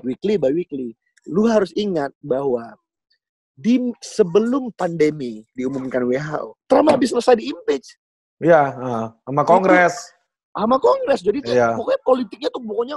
weekly 0.00 0.40
by 0.40 0.48
weekly. 0.48 0.96
Lu 1.28 1.44
harus 1.44 1.76
ingat 1.76 2.08
bahwa 2.18 2.72
di 3.52 3.78
sebelum 4.00 4.72
pandemi 4.72 5.44
diumumkan 5.52 6.08
WHO, 6.08 6.56
Trump 6.64 6.88
habis 6.88 7.12
selesai 7.12 7.36
di 7.36 7.52
impeach 7.52 8.00
Ya, 8.36 8.68
ah, 8.76 9.06
sama 9.24 9.44
Kongres. 9.44 10.12
sama 10.52 10.76
Kongres. 10.76 11.20
Jadi 11.20 11.44
tuh 11.44 11.52
Iya. 11.52 11.76
pokoknya 11.76 12.00
politiknya 12.00 12.48
tuh 12.48 12.64
pokoknya 12.64 12.96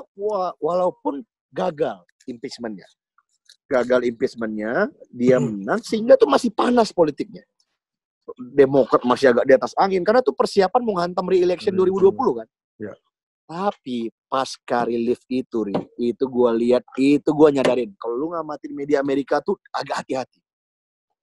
walaupun 0.59 1.19
gagal 1.51 1.99
impeachmentnya, 2.23 2.87
gagal 3.67 4.03
impeachmentnya, 4.03 4.87
dia 5.11 5.39
Hmm. 5.39 5.59
menang 5.59 5.83
sehingga 5.83 6.15
tuh 6.15 6.27
masih 6.27 6.51
panas 6.51 6.91
politiknya. 6.91 7.43
Demokrat 8.37 9.01
masih 9.01 9.31
agak 9.31 9.45
di 9.45 9.53
atas 9.53 9.71
angin 9.73 10.01
karena 10.01 10.19
tuh 10.19 10.33
persiapan 10.33 10.81
mau 10.81 10.97
hantam 10.97 11.25
re-election 11.25 11.73
Hmm. 11.73 11.81
2020 11.81 12.39
kan. 12.39 12.47
Iya. 12.77 12.93
Tapi 13.43 13.97
pasca 14.25 14.85
relief 14.85 15.25
itu, 15.25 15.65
Ri, 15.65 15.73
itu 15.97 16.23
gua 16.25 16.53
lihat, 16.53 16.85
itu 16.95 17.29
gua 17.29 17.49
nyadarin. 17.49 17.89
Kalau 17.97 18.13
lu 18.13 18.27
ngamatin 18.29 18.71
media 18.71 19.01
Amerika 19.01 19.41
tuh 19.41 19.57
agak 19.73 20.05
hati-hati. 20.05 20.37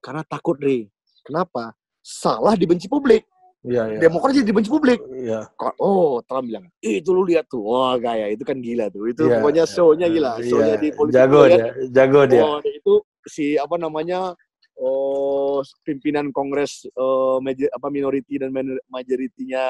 Karena 0.02 0.26
takut, 0.26 0.58
Ri. 0.58 0.90
Kenapa? 1.22 1.70
Salah 2.02 2.54
dibenci 2.54 2.86
publik. 2.86 3.22
Iya, 3.62 3.82
iya. 3.88 3.98
Demokrat 3.98 4.30
jadi 4.30 4.46
dibenci 4.46 4.70
publik. 4.70 4.98
Iya. 5.06 5.50
Ko- 5.54 5.74
Oh, 5.78 6.12
Trump 6.22 6.46
bilang, 6.46 6.66
itu 6.78 7.10
lu 7.10 7.22
lihat 7.22 7.46
tuh. 7.46 7.62
Wah, 7.62 7.94
gaya 7.96 8.30
itu 8.30 8.42
kan 8.42 8.58
gila 8.58 8.86
tuh. 8.90 9.06
Itu 9.06 9.26
Iya, 9.26 9.38
pokoknya 9.38 9.64
iya. 9.66 9.72
show-nya 9.74 10.06
gila. 10.06 10.32
Iya, 10.38 10.46
Show-nya 10.46 10.74
di 10.78 10.88
politik 10.94 11.14
Jago 11.18 11.40
dia, 11.46 11.66
jago 11.90 12.20
dia. 12.26 12.42
Oh, 12.42 12.58
itu 12.62 12.92
si 13.26 13.54
apa 13.54 13.74
namanya? 13.74 14.34
Oh, 14.76 15.64
pimpinan 15.84 16.28
Kongres 16.36 16.84
eh, 16.84 17.36
majo- 17.40 17.72
apa 17.72 17.88
minority 17.88 18.36
dan 18.36 18.52
majority-nya 18.92 19.64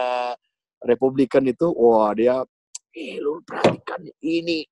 Republikan 0.82 1.46
itu, 1.46 1.70
wah 1.72 2.10
dia, 2.12 2.42
eh 2.92 3.16
lu 3.22 3.40
perhatikan 3.46 4.02
ini 4.20 4.66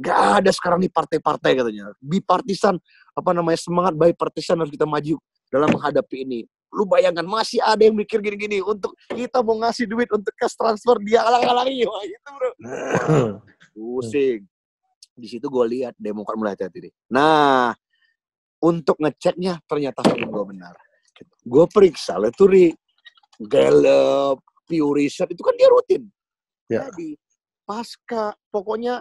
gak 0.00 0.44
ada 0.44 0.50
sekarang 0.52 0.84
nih 0.84 0.92
partai-partai 0.92 1.56
katanya. 1.58 1.92
Bipartisan 2.00 2.76
apa 3.12 3.30
namanya 3.36 3.58
semangat 3.60 3.94
bipartisan 3.96 4.56
harus 4.60 4.72
kita 4.72 4.88
maju 4.88 5.16
dalam 5.52 5.68
menghadapi 5.72 6.24
ini. 6.24 6.40
Lu 6.70 6.86
bayangkan 6.86 7.26
masih 7.26 7.58
ada 7.60 7.82
yang 7.82 7.98
mikir 7.98 8.22
gini-gini 8.22 8.62
untuk 8.62 8.94
kita 9.10 9.42
mau 9.42 9.58
ngasih 9.58 9.90
duit 9.90 10.06
untuk 10.08 10.30
cash 10.38 10.54
transfer 10.54 10.96
dia 11.02 11.20
halang-halangi. 11.26 11.82
Wah, 11.90 12.04
gitu 12.06 12.28
bro. 12.30 12.50
Pusing. 13.74 14.40
Di 15.18 15.26
situ 15.28 15.46
gue 15.50 15.64
lihat 15.66 15.98
Demokrat 15.98 16.38
mulai 16.38 16.54
hati-hati. 16.54 16.94
Nah, 17.10 17.74
untuk 18.60 18.96
ngeceknya 19.00 19.60
ternyata 19.64 20.04
feeling 20.04 20.30
gue 20.30 20.44
benar. 20.56 20.74
Gue 21.44 21.64
periksa 21.68 22.16
lah 22.20 22.32
tuh 22.32 22.48
Ri. 22.48 22.68
Gallup, 23.40 24.44
Pew 24.68 24.92
Research, 24.92 25.32
itu 25.32 25.40
kan 25.40 25.56
dia 25.56 25.68
rutin. 25.72 26.04
Ya. 26.68 26.84
Jadi, 26.92 27.16
pasca, 27.64 28.36
pokoknya 28.52 29.00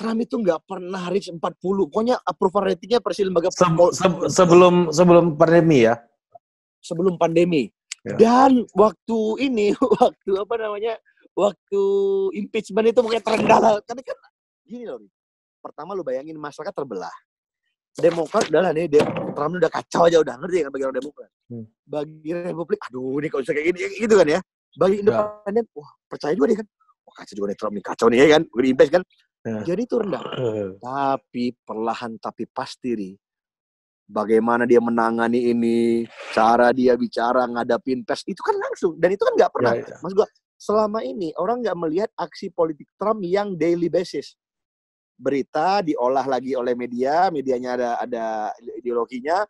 Trump 0.00 0.24
itu 0.24 0.40
nggak 0.40 0.64
pernah 0.64 1.12
reach 1.12 1.28
40. 1.28 1.44
Pokoknya 1.92 2.16
approval 2.24 2.72
ratingnya 2.72 3.04
persi 3.04 3.20
lembaga 3.20 3.52
Se- 3.52 3.68
se- 3.92 4.28
sebelum 4.32 4.88
sebelum 4.88 5.36
pandemi 5.36 5.84
ya. 5.84 6.00
sebelum 6.80 7.20
pandemi. 7.20 7.68
Ya. 8.00 8.16
Dan 8.16 8.64
waktu 8.72 9.18
ini, 9.44 9.76
waktu 10.00 10.30
apa 10.40 10.54
namanya, 10.56 10.96
waktu 11.36 11.82
impeachment 12.32 12.96
itu 12.96 13.04
pokoknya 13.04 13.20
terendah 13.20 13.58
lah. 13.60 13.72
Karena 13.84 14.00
kan 14.00 14.16
gini 14.64 14.88
loh, 14.88 15.04
pertama 15.60 15.92
lu 15.92 16.00
bayangin 16.00 16.40
masyarakat 16.40 16.72
terbelah. 16.72 17.12
Demokrat 17.98 18.44
udah 18.52 18.60
lah 18.68 18.72
nih, 18.76 18.86
Dem- 18.86 19.34
Trump 19.34 19.52
udah 19.58 19.70
kacau 19.72 20.02
aja 20.06 20.18
udah 20.22 20.34
ngerti 20.38 20.58
kan 20.62 20.70
bagi 20.70 20.84
orang 20.86 20.96
Demokrat. 21.00 21.30
Hmm. 21.50 21.64
Bagi 21.82 22.30
Republik, 22.30 22.80
aduh 22.86 23.18
ini 23.18 23.26
kalau 23.26 23.42
bisa 23.42 23.52
kayak 23.56 23.66
gini, 23.74 23.78
gitu 23.98 24.14
kan 24.14 24.28
ya. 24.28 24.40
Bagi 24.78 24.96
Independen, 25.02 25.64
wah 25.74 25.90
percaya 26.06 26.32
juga 26.38 26.46
dia 26.54 26.58
kan. 26.62 26.68
Wah 27.02 27.14
kacau 27.18 27.34
juga 27.34 27.46
nih 27.50 27.58
Trump 27.58 27.74
nih, 27.74 27.84
kacau 27.84 28.06
nih 28.06 28.18
ya 28.22 28.26
kan, 28.38 28.42
udah 28.54 28.68
impeach 28.70 28.92
kan. 28.94 29.02
Ya. 29.40 29.60
Jadi 29.72 29.80
itu 29.88 29.96
rendah. 29.96 30.22
Tapi 30.84 31.44
perlahan 31.64 32.12
tapi 32.20 32.44
pasti 32.44 32.90
Ri. 32.92 33.10
Bagaimana 34.10 34.66
dia 34.66 34.82
menangani 34.82 35.54
ini, 35.54 36.02
cara 36.34 36.74
dia 36.74 36.98
bicara 36.98 37.46
ngadapin 37.46 38.02
pers 38.02 38.26
itu 38.26 38.42
kan 38.42 38.58
langsung 38.58 38.98
dan 38.98 39.14
itu 39.14 39.22
kan 39.22 39.34
nggak 39.38 39.52
pernah. 39.54 39.72
Ya, 39.78 39.86
ya. 39.86 39.96
Mas 40.02 40.12
gua 40.18 40.26
selama 40.58 40.98
ini 41.06 41.30
orang 41.38 41.62
nggak 41.62 41.78
melihat 41.78 42.10
aksi 42.18 42.50
politik 42.50 42.90
Trump 42.98 43.22
yang 43.22 43.54
daily 43.54 43.86
basis. 43.86 44.34
Berita 45.20 45.84
diolah 45.84 46.24
lagi 46.24 46.56
oleh 46.56 46.72
media, 46.72 47.28
medianya 47.28 47.76
ada 47.76 47.90
ada 48.00 48.24
ideologinya. 48.80 49.44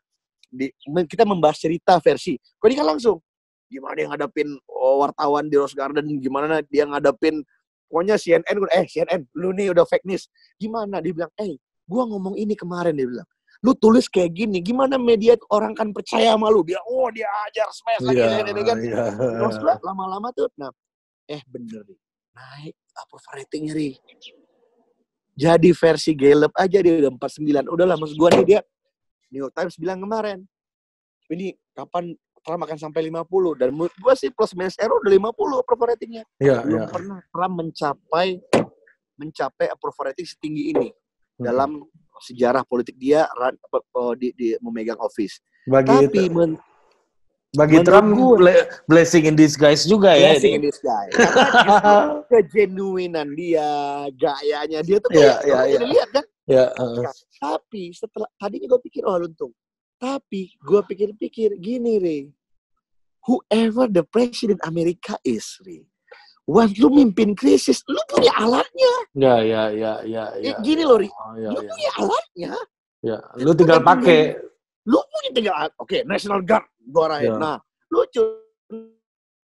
Di, 0.51 0.67
kita 1.07 1.23
membahas 1.23 1.63
cerita 1.63 2.03
versi. 2.03 2.35
Kok 2.35 2.67
ini 2.67 2.77
kan 2.83 2.89
langsung? 2.91 3.23
Gimana 3.71 3.95
dia 3.95 4.07
ngadapin 4.11 4.49
oh, 4.67 5.07
wartawan 5.07 5.47
di 5.47 5.55
Rose 5.55 5.79
Garden, 5.79 6.19
gimana 6.19 6.59
dia 6.67 6.91
ngadapin 6.91 7.47
pokoknya 7.87 8.19
CNN 8.19 8.43
eh 8.75 8.85
CNN 8.91 9.23
lu 9.39 9.55
nih 9.55 9.71
udah 9.71 9.87
fake 9.87 10.03
news. 10.11 10.27
Gimana? 10.59 10.99
Dia 10.99 11.15
bilang 11.15 11.31
eh 11.39 11.55
gua 11.87 12.03
ngomong 12.11 12.35
ini 12.35 12.59
kemarin 12.59 12.99
dia 12.99 13.07
bilang. 13.07 13.29
Lu 13.63 13.77
tulis 13.79 14.11
kayak 14.11 14.35
gini 14.35 14.59
gimana 14.59 14.99
media 14.99 15.39
orang 15.55 15.79
kan 15.79 15.95
percaya 15.95 16.35
sama 16.35 16.51
lu? 16.51 16.67
Dia 16.67 16.83
oh 16.83 17.07
dia 17.15 17.31
ajar 17.47 17.71
smash 17.71 18.03
lagi 18.11 18.19
Iya, 18.19 18.43
ini, 18.43 18.63
kan 18.67 18.77
iya. 18.83 19.07
terus 19.15 19.57
lama-lama 19.87 20.35
tuh 20.35 20.51
nah 20.59 20.73
eh 21.31 21.45
bener 21.47 21.87
nih 21.87 22.01
naik 22.35 22.75
approval 22.99 23.33
ratingnya 23.39 23.73
nih 23.77 23.95
jadi 25.41 25.71
versi 25.73 26.13
Gallup 26.13 26.53
aja 26.53 26.79
dia 26.85 26.93
udah 27.01 27.11
49 27.17 27.73
udahlah 27.73 27.97
maksud 27.97 28.17
gua 28.21 28.29
nih 28.37 28.45
dia 28.45 28.61
New 29.33 29.41
York 29.49 29.55
Times 29.57 29.75
bilang 29.81 29.99
kemarin 30.05 30.45
ini 31.33 31.57
kapan 31.73 32.13
Trump 32.41 32.61
akan 32.65 32.77
sampai 32.77 33.09
50 33.09 33.61
dan 33.61 33.69
menurut 33.73 33.95
gua 34.01 34.13
sih 34.13 34.29
plus 34.29 34.53
minus 34.53 34.77
error 34.77 35.01
udah 35.01 35.13
50 35.33 35.63
approval 35.65 35.87
ratingnya 35.97 36.25
Iya, 36.37 36.61
belum 36.65 36.83
iya. 36.85 36.89
pernah 36.93 37.19
Trump 37.33 37.55
mencapai 37.57 38.29
mencapai 39.17 39.67
approval 39.73 40.13
rating 40.13 40.29
setinggi 40.29 40.65
ini 40.77 40.89
Hmm. 41.41 41.49
dalam 41.49 41.71
sejarah 42.21 42.61
politik 42.69 43.01
dia 43.01 43.25
apa, 43.25 44.13
di, 44.21 44.29
di 44.37 44.53
memegang 44.61 45.01
office. 45.01 45.41
Bagi 45.65 46.05
Tapi 46.05 46.29
men, 46.29 46.61
bagi 47.51 47.83
menurut 47.83 47.89
Trump 47.91 48.09
ble- 48.39 48.67
blessing 48.87 49.25
in 49.27 49.35
disguise 49.35 49.83
juga 49.83 50.15
ya. 50.15 50.35
blessing 50.35 50.55
in 50.55 50.63
disguise. 50.63 51.11
Karena 51.11 51.43
justru 51.51 51.99
kegenuinan 52.31 53.29
dia, 53.35 53.71
gayanya 54.15 54.81
dia 54.81 54.99
tuh 55.03 55.11
Iya, 55.11 55.19
kayak 55.19 55.39
orang 55.43 55.67
iya. 55.67 55.73
jadi 55.75 55.87
lihat 55.91 56.09
kan. 56.11 56.25
Ya, 56.47 56.65
heeh. 56.71 57.05
Tapi 57.39 57.83
setelah 57.91 58.31
tadinya 58.37 58.67
gue 58.71 58.81
pikir 58.83 59.03
oh 59.03 59.19
untung. 59.19 59.53
Tapi 59.99 60.55
gue 60.57 60.81
pikir-pikir 60.87 61.59
gini 61.59 61.99
Re. 61.99 62.19
Whoever 63.21 63.85
the 63.85 64.01
president 64.03 64.63
Amerika 64.65 65.19
is, 65.23 65.59
Re. 65.61 65.85
Once 66.49 66.75
lu 66.79 66.89
mimpin 66.89 67.37
krisis, 67.37 67.85
lu 67.87 68.01
punya 68.09 68.33
alatnya. 68.35 68.93
ya, 69.13 69.35
ya, 69.39 69.63
ya, 69.71 69.93
ya, 70.03 70.25
Eh, 70.41 70.51
ya. 70.51 70.59
gini 70.65 70.83
loh, 70.83 70.99
Ri. 70.99 71.07
Oh, 71.07 71.37
ya, 71.37 71.51
Lu 71.53 71.61
ya. 71.61 71.69
punya 71.69 71.91
alatnya. 71.95 72.53
Ya, 73.01 73.19
lu 73.39 73.53
tinggal 73.55 73.81
pakai. 73.81 74.35
Lu 74.89 74.99
punya 74.99 75.31
tiga, 75.31 75.53
oke, 75.77 76.03
National 76.03 76.41
Guard 76.43 76.65
gua 76.89 77.13
arahin. 77.13 77.37
Iya. 77.37 77.41
Nah, 77.41 77.57
lucu. 77.93 78.23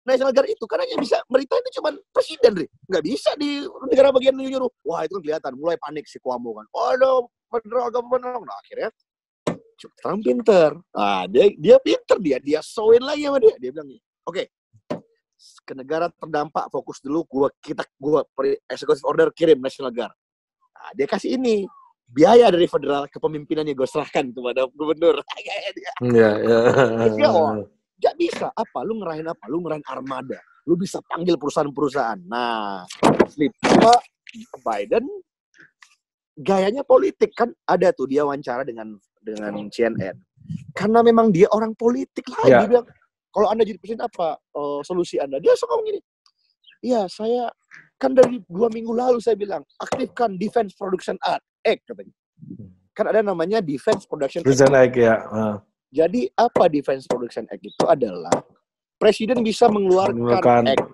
National 0.03 0.35
Guard 0.35 0.51
itu 0.51 0.67
karena 0.67 0.83
yang 0.91 0.99
bisa 0.99 1.23
merintah 1.31 1.63
itu 1.63 1.79
cuma 1.79 1.95
presiden, 2.11 2.59
Ri. 2.59 2.67
Nggak 2.91 3.05
bisa 3.07 3.31
di 3.39 3.63
negara 3.87 4.11
bagian 4.11 4.35
nyuruh. 4.35 4.67
Wah, 4.83 5.07
itu 5.07 5.15
kan 5.15 5.23
kelihatan. 5.23 5.55
Mulai 5.55 5.79
panik 5.79 6.11
si 6.11 6.19
Cuomo 6.19 6.59
kan. 6.59 6.67
Oh, 6.75 6.91
no, 6.99 7.31
federal 7.47 7.87
government. 7.95 8.43
Nah, 8.43 8.59
akhirnya 8.67 8.91
Trump 10.03 10.27
pinter. 10.27 10.75
Nah, 10.91 11.31
dia 11.31 11.55
dia 11.55 11.77
pinter 11.79 12.19
dia. 12.19 12.39
Dia 12.43 12.59
showin 12.67 13.03
lagi 13.03 13.31
sama 13.31 13.39
dia. 13.39 13.55
Dia 13.63 13.71
bilang, 13.71 13.95
oke, 14.27 14.43
ke 15.63 15.73
negara 15.75 16.11
terdampak 16.11 16.67
fokus 16.75 16.99
dulu. 16.99 17.23
Gua 17.31 17.49
kita 17.63 17.87
gua 17.95 18.27
executive 18.67 19.07
order 19.07 19.31
kirim 19.31 19.63
National 19.63 19.95
Guard. 19.95 20.15
Nah, 20.75 20.91
dia 20.99 21.07
kasih 21.07 21.39
ini 21.39 21.63
biaya 22.13 22.53
dari 22.53 22.69
federal 22.69 23.09
kepemimpinannya 23.09 23.73
gue 23.73 23.89
serahkan 23.89 24.29
kepada 24.31 24.69
gubernur. 24.77 25.25
Iya, 25.41 25.57
iya. 25.73 25.93
Iya, 27.09 27.29
oh. 27.33 27.65
Gak 27.99 28.15
bisa. 28.21 28.53
Apa? 28.53 28.85
Lu 28.85 29.01
ngerahin 29.01 29.27
apa? 29.27 29.45
Lu 29.49 29.65
ngerahin 29.65 29.85
armada. 29.89 30.39
Lu 30.69 30.77
bisa 30.77 31.01
panggil 31.09 31.41
perusahaan-perusahaan. 31.41 32.21
Nah, 32.29 32.85
apa 32.87 33.93
Biden 34.63 35.05
gayanya 36.39 36.83
politik 36.87 37.37
kan 37.37 37.53
ada 37.69 37.93
tuh 37.93 38.09
dia 38.09 38.25
wawancara 38.25 38.63
dengan 38.63 38.97
dengan 39.23 39.53
CNN. 39.73 40.17
Karena 40.75 41.01
memang 41.01 41.31
dia 41.31 41.49
orang 41.51 41.73
politik 41.79 42.27
lah. 42.29 42.45
Ya. 42.47 42.59
Dia 42.65 42.69
bilang, 42.69 42.87
kalau 43.33 43.49
Anda 43.49 43.63
jadi 43.65 43.79
presiden 43.79 44.05
apa 44.05 44.37
eh, 44.37 44.81
solusi 44.85 45.17
Anda? 45.23 45.39
Dia 45.39 45.55
suka 45.57 45.75
ngomong 45.75 45.89
gini. 45.89 46.01
Iya, 46.83 47.07
saya 47.07 47.47
kan 48.03 48.11
dari 48.19 48.43
dua 48.51 48.67
minggu 48.75 48.91
lalu 48.91 49.23
saya 49.23 49.39
bilang 49.39 49.63
aktifkan 49.79 50.35
Defense 50.35 50.75
Production 50.75 51.15
Act, 51.23 51.47
Act 51.63 51.83
katanya. 51.89 52.15
Kan 52.93 53.05
ada 53.09 53.21
namanya 53.25 53.59
Defense 53.65 54.05
Production 54.05 54.45
Act. 54.45 54.61
Egg 54.61 54.95
ya. 55.01 55.15
Ah. 55.31 55.57
Jadi 55.93 56.29
apa 56.35 56.69
Defense 56.69 57.05
Production 57.09 57.49
Act 57.49 57.65
itu 57.65 57.85
adalah 57.89 58.33
presiden 58.97 59.41
bisa 59.43 59.67
mengeluarkan 59.67 60.15
Mengeluarkan 60.15 60.63
act 60.71 60.87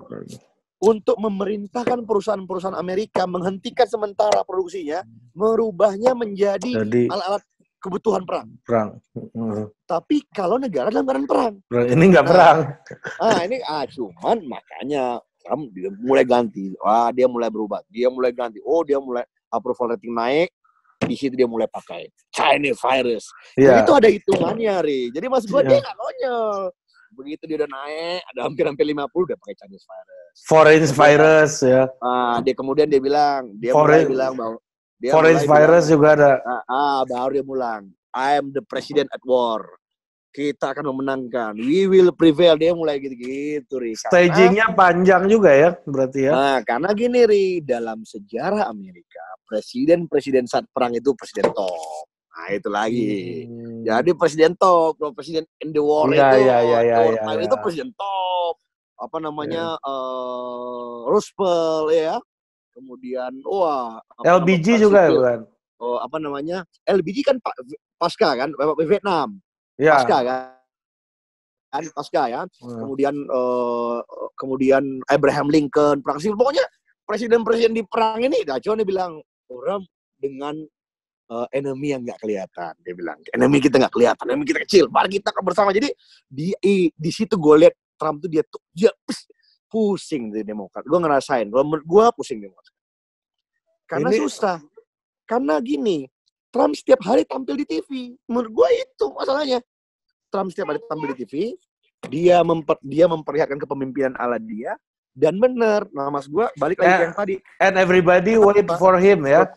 untuk 0.78 1.18
memerintahkan 1.18 2.06
perusahaan-perusahaan 2.06 2.78
Amerika 2.78 3.26
menghentikan 3.26 3.86
sementara 3.90 4.46
produksinya, 4.46 5.02
merubahnya 5.34 6.14
menjadi 6.14 6.86
jadi 6.86 7.10
alat-alat 7.10 7.42
kebutuhan 7.78 8.22
perang. 8.22 8.46
perang. 8.62 8.88
Hmm. 9.34 9.70
Tapi 9.86 10.22
kalau 10.30 10.58
negara 10.58 10.90
dalam 10.90 11.06
keadaan 11.06 11.26
perang, 11.26 11.54
Perang. 11.66 11.86
Ini 11.94 12.04
nggak 12.10 12.24
Nah. 12.26 12.30
perang. 12.30 12.58
ah 13.22 13.38
ini 13.42 13.56
ah 13.66 13.84
cuman 13.86 14.38
makanya 14.46 15.04
Trump 15.42 15.70
dia 15.74 15.90
mulai 15.98 16.24
ganti, 16.26 16.74
wah 16.78 17.10
dia 17.14 17.26
mulai 17.30 17.50
berubah, 17.50 17.82
dia 17.90 18.06
mulai 18.10 18.30
ganti, 18.34 18.58
oh 18.62 18.82
dia 18.82 18.98
mulai 18.98 19.22
approval 19.50 19.94
rating 19.94 20.14
naik, 20.14 20.50
di 20.98 21.14
situ 21.14 21.34
dia 21.38 21.46
mulai 21.46 21.70
pakai 21.70 22.10
Chinese 22.34 22.82
virus. 22.82 23.24
Jadi 23.54 23.70
Iya. 23.70 23.82
itu 23.86 23.92
ada 23.94 24.08
hitungannya, 24.10 24.74
Ri. 24.82 25.00
Jadi 25.14 25.26
mas 25.30 25.46
gua 25.46 25.62
Iya. 25.62 25.68
dia 25.70 25.78
nggak 25.78 25.96
konyol. 25.96 26.60
Begitu 27.08 27.42
dia 27.48 27.56
udah 27.64 27.70
naik, 27.70 28.20
ada 28.34 28.40
hampir-hampir 28.44 28.84
50 28.84 29.24
udah 29.24 29.36
pakai 29.40 29.54
Chinese 29.56 29.86
virus. 29.86 30.36
Foreign 30.44 30.84
virus 30.84 31.52
ya. 31.62 31.82
Ah, 32.02 32.36
dia 32.42 32.54
kemudian 32.54 32.86
dia 32.86 33.00
bilang, 33.00 33.54
dia 33.56 33.72
Foreign- 33.72 34.10
mulai 34.10 34.12
bilang 34.12 34.32
bahwa 34.36 34.56
dia 34.98 35.10
Foreign 35.14 35.38
virus 35.40 35.84
bilang, 35.86 35.94
juga 35.94 36.08
ada. 36.18 36.32
ah, 36.42 36.62
ah, 36.68 37.00
baru 37.06 37.30
dia 37.32 37.46
mulang. 37.46 37.82
I 38.12 38.36
am 38.36 38.50
the 38.50 38.60
president 38.60 39.06
at 39.14 39.22
war. 39.24 39.62
Kita 40.28 40.76
akan 40.76 40.92
memenangkan. 40.92 41.56
We 41.56 41.88
will 41.88 42.12
prevail. 42.12 42.60
Dia 42.60 42.76
mulai 42.76 43.00
gitu-gitu, 43.00 43.80
Ri. 43.80 43.96
Stagingnya 43.96 44.76
panjang 44.76 45.24
juga 45.24 45.50
ya, 45.50 45.70
berarti 45.88 46.28
ya. 46.28 46.32
Nah, 46.36 46.58
karena 46.62 46.92
gini, 46.92 47.20
Ri. 47.24 47.46
Dalam 47.64 48.04
sejarah 48.04 48.68
Amerika, 48.68 49.24
presiden-presiden 49.48 50.44
saat 50.44 50.68
perang 50.68 50.92
itu 50.92 51.16
presiden 51.16 51.48
top. 51.56 52.04
Nah, 52.38 52.48
itu 52.54 52.68
lagi. 52.70 53.10
Hmm. 53.48 53.82
Jadi 53.82 54.10
presiden 54.14 54.52
top, 54.54 55.00
kalau 55.00 55.12
presiden 55.16 55.48
in 55.58 55.72
the 55.72 55.80
war 55.80 56.06
Iya, 56.12 56.28
itu, 56.28 56.38
iya, 56.44 56.56
war 56.62 56.82
iya, 56.84 57.22
time 57.24 57.40
iya. 57.40 57.46
itu 57.48 57.56
presiden 57.58 57.90
top. 57.96 58.54
Apa 59.00 59.16
namanya? 59.18 59.64
eh, 59.80 60.96
Roosevelt 61.08 61.88
ya. 61.90 62.16
Kemudian 62.76 63.32
wah, 63.42 63.98
LBG 64.22 64.78
juga 64.78 65.08
ya, 65.08 65.10
bukan? 65.10 65.40
Oh, 65.82 65.98
apa 65.98 66.18
namanya? 66.22 66.62
LBG 66.86 67.26
kan 67.26 67.36
pa- 67.42 67.54
pasca 67.98 68.38
kan, 68.38 68.54
Vietnam. 68.86 69.42
Ya. 69.78 70.02
Pasca 70.02 70.18
kan. 70.26 70.40
Kan 71.70 71.84
pasca 71.94 72.22
ya. 72.26 72.42
Hmm. 72.60 72.78
Kemudian 72.82 73.14
eh, 73.14 73.98
kemudian 74.34 74.82
Abraham 75.06 75.48
Lincoln, 75.48 76.02
perang 76.02 76.18
sipil. 76.18 76.34
Pokoknya 76.34 76.66
presiden-presiden 77.06 77.72
di 77.72 77.86
perang 77.86 78.20
ini, 78.20 78.42
nah, 78.44 78.60
cuma 78.60 78.76
dia 78.76 78.88
bilang 78.88 79.22
orang 79.48 79.86
dengan 80.18 80.54
eh, 81.30 81.46
enemy 81.54 81.94
yang 81.94 82.02
nggak 82.02 82.18
kelihatan. 82.18 82.72
Dia 82.82 82.94
bilang, 82.98 83.16
enemy 83.30 83.62
kita 83.62 83.78
nggak 83.78 83.94
kelihatan, 83.94 84.24
enemy 84.28 84.44
kita 84.44 84.60
kecil, 84.66 84.84
mari 84.90 85.08
kita 85.22 85.30
bersama. 85.40 85.70
Jadi 85.70 85.94
di 86.26 86.52
di 86.92 87.10
situ 87.14 87.38
gue 87.38 87.54
lihat 87.68 87.74
Trump 87.94 88.22
tuh 88.24 88.30
dia 88.30 88.42
tuh 88.42 88.60
dia 88.74 88.90
pus- 89.06 89.28
pusing 89.68 90.32
di 90.32 90.42
Demokrat. 90.42 90.82
Gue 90.88 90.98
ngerasain, 90.98 91.46
menurut 91.46 91.84
gue 91.84 92.04
pusing 92.16 92.40
Demokrat. 92.40 92.74
Karena 93.88 94.08
Ini- 94.10 94.20
susah. 94.20 94.56
Karena 95.28 95.60
gini, 95.60 96.08
Trump 96.48 96.72
setiap 96.72 97.00
hari 97.04 97.28
tampil 97.28 97.60
di 97.60 97.66
TV. 97.68 98.16
Menurut 98.28 98.50
gue 98.52 98.68
itu 98.84 99.06
masalahnya. 99.12 99.60
Trump 100.28 100.52
setiap 100.52 100.72
hari 100.72 100.80
tampil 100.84 101.16
di 101.16 101.24
TV, 101.24 101.34
dia 102.08 102.44
memper, 102.44 102.76
dia 102.84 103.08
memperlihatkan 103.08 103.58
kepemimpinan 103.58 104.14
ala 104.20 104.36
dia 104.36 104.76
dan 105.16 105.34
benar. 105.40 105.88
Nah, 105.90 106.12
Mas 106.12 106.30
gua 106.30 106.52
balik 106.54 106.78
lagi 106.78 106.92
ke 106.92 106.94
Eh. 106.94 107.04
yang 107.10 107.16
tadi. 107.16 107.34
And 107.58 107.74
everybody 107.74 108.38
wait 108.38 108.68
for 108.78 109.00
him 109.00 109.26
ya. 109.26 109.50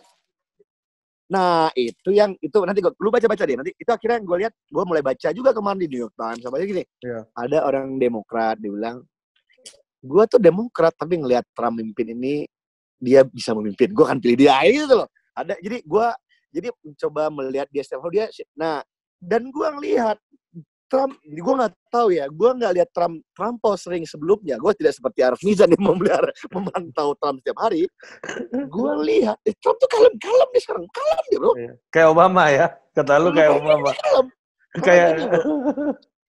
Nah, 1.31 1.71
itu 1.77 2.11
yang 2.11 2.35
itu 2.43 2.57
nanti 2.65 2.79
gua, 2.83 2.91
lu 2.99 3.07
baca-baca 3.13 3.43
deh. 3.45 3.55
Nanti 3.55 3.71
itu 3.77 3.87
akhirnya 3.87 4.19
gue 4.19 4.37
lihat, 4.47 4.53
gue 4.67 4.83
mulai 4.83 5.03
baca 5.05 5.27
juga 5.31 5.55
kemarin 5.55 5.79
di 5.79 5.87
New 5.87 6.01
York 6.03 6.15
Times 6.17 6.41
sama 6.43 6.59
gini. 6.59 6.83
Iya. 7.03 7.19
Ada 7.37 7.57
orang 7.63 7.95
Demokrat 8.01 8.59
dibilang, 8.59 9.05
gua 10.03 10.23
tuh 10.27 10.41
Demokrat 10.41 10.91
tapi 10.97 11.21
ngelihat 11.21 11.45
Trump 11.55 11.79
mimpin 11.79 12.15
ini 12.15 12.47
dia 12.99 13.23
bisa 13.23 13.55
memimpin. 13.55 13.91
Gue 13.95 14.05
akan 14.07 14.19
pilih 14.19 14.37
dia 14.39 14.59
gitu 14.65 15.03
loh. 15.03 15.07
Ada 15.31 15.55
jadi 15.61 15.79
gua 15.87 16.11
jadi 16.51 16.67
mencoba 16.83 17.31
melihat 17.31 17.67
dia 17.71 17.83
setiap 17.83 18.05
hari 18.05 18.21
dia. 18.21 18.27
Nah, 18.55 18.83
dan 19.17 19.49
gua 19.49 19.75
ngelihat 19.79 20.19
Trump, 20.91 21.15
gue 21.23 21.53
nggak 21.55 21.71
tahu 21.87 22.11
ya, 22.11 22.27
gue 22.27 22.49
nggak 22.51 22.73
lihat 22.75 22.89
Trump 22.91 23.23
terlampau 23.31 23.79
sering 23.79 24.03
sebelumnya. 24.03 24.59
Gue 24.59 24.75
tidak 24.75 24.99
seperti 24.99 25.23
Arif 25.23 25.39
Mizan 25.39 25.71
yang 25.71 25.79
memelihara, 25.87 26.35
memantau 26.51 27.15
Trump 27.15 27.39
setiap 27.39 27.63
hari. 27.63 27.87
Gue 28.67 28.91
lihat, 29.07 29.39
eh, 29.47 29.55
Trump 29.63 29.79
tuh 29.79 29.87
kalem-kalem 29.87 30.49
nih 30.51 30.59
sekarang, 30.59 30.83
kalem 30.91 31.23
dia 31.31 31.39
bro. 31.39 31.53
Kayak 31.95 32.07
Obama 32.11 32.43
ya. 32.51 32.67
Kata 32.91 33.23
lu 33.23 33.31
kayak 33.31 33.51
Obama. 33.55 33.95
Kalem. 33.95 34.27
Kayak 34.83 35.09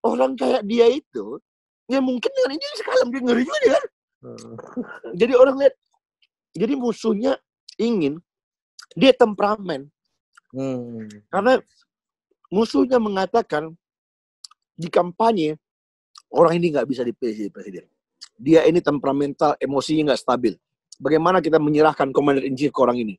orang 0.06 0.32
kayak 0.38 0.62
dia 0.62 0.86
itu, 0.94 1.42
ya 1.90 1.98
mungkin 1.98 2.30
dengan 2.30 2.50
ini 2.54 2.64
bisa 2.78 2.84
kalem 2.86 3.08
dia 3.10 3.20
ngeri 3.26 3.42
juga 3.42 3.58
dia 3.58 3.72
kan. 3.74 3.84
Jadi 5.18 5.32
orang 5.34 5.56
lihat, 5.58 5.74
jadi 6.54 6.74
musuhnya 6.78 7.32
ingin 7.82 8.22
dia 8.94 9.10
temperamen 9.10 9.90
Hmm. 10.52 11.08
karena 11.32 11.56
musuhnya 12.52 13.00
mengatakan 13.00 13.72
di 14.76 14.92
kampanye 14.92 15.56
orang 16.28 16.60
ini 16.60 16.76
nggak 16.76 16.84
bisa 16.88 17.00
dipilih 17.00 17.32
jadi 17.32 17.50
presiden. 17.52 17.84
Dia 18.36 18.64
ini 18.68 18.84
temperamental, 18.84 19.56
emosinya 19.56 20.12
nggak 20.12 20.20
stabil. 20.20 20.52
Bagaimana 21.00 21.40
kita 21.40 21.56
menyerahkan 21.56 22.12
commander 22.12 22.44
in 22.44 22.52
chief 22.52 22.68
ke 22.68 22.80
orang 22.84 23.00
ini? 23.00 23.14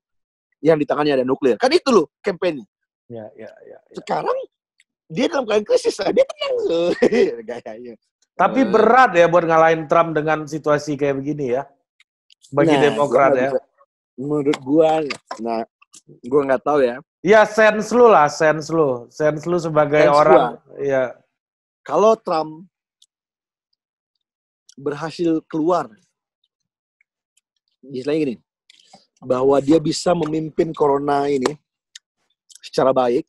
Yang 0.61 0.83
di 0.83 0.85
tangannya 0.85 1.13
ada 1.21 1.25
nuklir. 1.25 1.57
Kan 1.57 1.73
itu 1.73 1.89
loh 1.89 2.07
campaign. 2.21 2.61
Ya, 3.09 3.25
ya, 3.33 3.49
ya. 3.65 3.77
ya. 3.77 3.97
Sekarang 3.97 4.37
dia 5.09 5.25
dalam 5.29 5.45
keadaan 5.45 5.65
krisis, 5.65 5.97
dia 5.97 6.25
tenang. 6.25 6.55
Gayanya. 7.49 7.93
Tapi 8.33 8.59
Eh, 8.65 8.69
berat 8.69 9.11
ya 9.13 9.25
buat 9.29 9.45
ngalahin 9.45 9.85
Trump 9.85 10.17
dengan 10.17 10.45
situasi 10.49 10.97
kayak 10.97 11.21
begini 11.21 11.53
ya. 11.53 11.69
Bagi 12.49 12.73
nah, 12.77 12.81
Demokrat 12.89 13.31
ya. 13.37 13.49
bisa- 13.53 13.65
menurut 14.17 14.57
gua, 14.61 15.01
nah, 15.41 15.65
gua 16.27 16.41
nggak 16.47 16.63
tahu 16.63 16.79
ya. 16.84 16.97
Ya 17.23 17.41
sense 17.47 17.89
lu 17.95 18.12
lah, 18.12 18.27
sense 18.27 18.67
lu. 18.67 19.08
Sense 19.08 19.47
lu 19.47 19.58
sebagai 19.62 20.03
Sense 20.03 20.17
orang. 20.17 20.60
Ya. 20.82 21.15
Kalau 21.84 22.15
Trump 22.19 22.67
berhasil 24.75 25.39
keluar, 25.47 25.91
istilahnya 27.86 28.19
gini, 28.19 28.36
bahwa 29.23 29.60
dia 29.63 29.77
bisa 29.79 30.12
memimpin 30.15 30.73
corona 30.75 31.29
ini 31.29 31.56
secara 32.63 32.91
baik, 32.95 33.27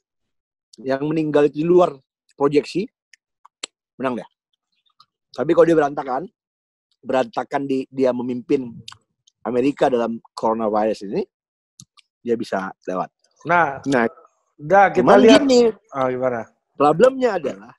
yang 0.83 1.07
meninggal 1.07 1.47
itu 1.47 1.63
di 1.63 1.67
luar 1.67 1.95
proyeksi, 2.35 2.87
menang 3.99 4.23
deh. 4.23 4.29
Tapi 5.35 5.51
kalau 5.55 5.67
dia 5.67 5.79
berantakan, 5.79 6.23
berantakan 7.03 7.63
di 7.67 7.87
dia 7.91 8.15
memimpin 8.15 8.71
Amerika 9.45 9.91
dalam 9.91 10.23
coronavirus 10.33 11.11
ini, 11.11 11.23
dia 12.25 12.35
bisa 12.35 12.73
lewat. 12.83 13.13
Nah, 13.45 13.85
Nah, 13.85 14.09
udah 14.57 14.85
kita 14.89 14.99
cuman 14.99 15.19
lihat. 15.21 15.41
gini, 15.45 15.61
Oh, 15.93 16.09
gimana? 16.09 16.49
problemnya 16.75 17.37
adalah 17.37 17.77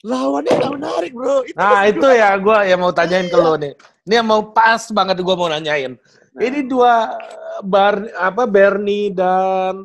lawannya 0.00 0.52
nggak 0.56 0.72
menarik, 0.74 1.12
bro. 1.12 1.44
Itu 1.44 1.54
Nah, 1.54 1.84
itu 1.84 2.00
gua. 2.02 2.16
ya 2.16 2.28
gua 2.34 2.58
yang 2.64 2.80
mau 2.80 2.90
tanyain 2.90 3.28
ke 3.28 3.36
lu 3.36 3.52
nih. 3.54 3.72
Ini 4.02 4.14
yang 4.16 4.26
mau 4.26 4.42
pas 4.48 4.88
banget 4.88 5.20
gua 5.20 5.36
mau 5.36 5.46
nanyain. 5.46 5.92
Nah. 6.32 6.40
Ini 6.40 6.64
dua 6.64 7.20
bar 7.60 8.08
apa 8.16 8.48
Bernie 8.48 9.12
dan 9.12 9.84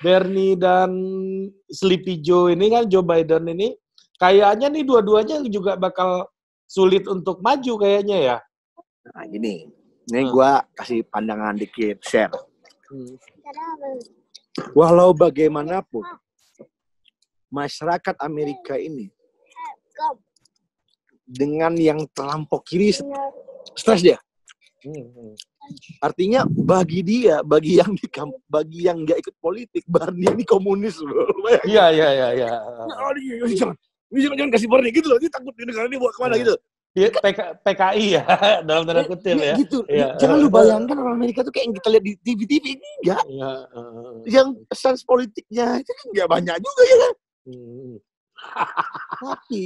Bernie 0.00 0.56
dan 0.56 0.88
Sleepy 1.68 2.16
Joe 2.18 2.48
ini 2.48 2.72
kan 2.72 2.88
Joe 2.88 3.04
Biden 3.04 3.44
ini 3.46 3.76
kayaknya 4.16 4.72
nih 4.72 4.84
dua-duanya 4.84 5.44
juga 5.46 5.76
bakal 5.76 6.24
sulit 6.64 7.04
untuk 7.04 7.44
maju 7.44 7.72
kayaknya 7.76 8.16
ya. 8.16 8.36
Nah, 9.06 9.24
gini. 9.28 9.68
Ini 10.06 10.22
Hmm. 10.22 10.30
gua 10.30 10.50
kasih 10.72 11.04
pandangan 11.04 11.52
dikit, 11.54 12.00
share. 12.00 12.32
Walau 14.72 15.12
bagaimanapun, 15.12 16.04
masyarakat 17.52 18.16
Amerika 18.22 18.80
ini 18.80 19.12
dengan 21.26 21.74
yang 21.76 22.06
terlampau 22.14 22.62
kiri 22.62 22.94
stres 23.74 24.00
dia. 24.00 24.16
Artinya 25.98 26.46
bagi 26.46 27.02
dia, 27.02 27.42
bagi 27.42 27.82
yang 27.82 27.90
di 27.98 28.06
bagi 28.46 28.86
yang 28.86 29.02
nggak 29.02 29.18
ikut 29.18 29.36
politik, 29.42 29.82
Barney 29.90 30.30
ini 30.30 30.46
komunis 30.46 31.02
loh. 31.02 31.26
Iya 31.66 31.90
iya 31.90 32.08
iya 32.14 32.28
iya. 32.38 32.50
Jangan, 33.58 33.74
ini 34.14 34.18
jangan, 34.22 34.36
jangan 34.38 34.52
kasih 34.54 34.68
Barney 34.70 34.90
gitu 34.94 35.10
loh. 35.10 35.18
Ini 35.18 35.26
takut 35.26 35.52
di 35.58 35.66
negara 35.66 35.90
ini 35.90 35.98
bawa 35.98 36.12
ke 36.14 36.20
mana 36.22 36.34
Iya. 36.38 36.42
gitu. 36.46 36.54
Dia 36.96 37.12
PK, 37.12 37.40
PKI 37.60 38.06
ya 38.16 38.24
dalam 38.68 38.88
tanda 38.88 39.04
kutip 39.04 39.36
Ini 39.36 39.44
ya. 39.52 39.54
gitu. 39.60 39.78
Iya. 39.84 40.16
Jangan 40.16 40.36
lu 40.40 40.48
bayangkan 40.48 40.96
orang 40.96 41.14
Amerika 41.20 41.44
tuh 41.44 41.52
kayak 41.52 41.68
yang 41.68 41.74
kita 41.76 41.88
lihat 41.92 42.04
di 42.08 42.12
TV-TV 42.24 42.64
enggak. 42.72 43.22
Iya. 43.28 43.50
eh, 43.68 44.12
Yang 44.32 44.48
sense 44.72 45.04
politiknya 45.04 45.76
itu 45.84 45.92
kan 45.92 46.06
nggak 46.16 46.28
banyak 46.32 46.56
juga 46.56 46.82
ya 46.82 46.96
kan. 46.96 47.12
hmm. 47.52 47.94
Tapi 49.20 49.64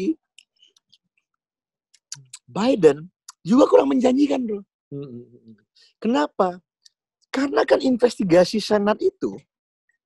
Biden 2.51 3.07
juga 3.47 3.64
kurang 3.71 3.95
menjanjikan 3.95 4.43
bro. 4.43 4.61
Hmm. 4.90 5.23
Kenapa? 6.03 6.59
Karena 7.31 7.62
kan 7.62 7.79
investigasi 7.79 8.59
Senat 8.59 8.99
itu, 8.99 9.38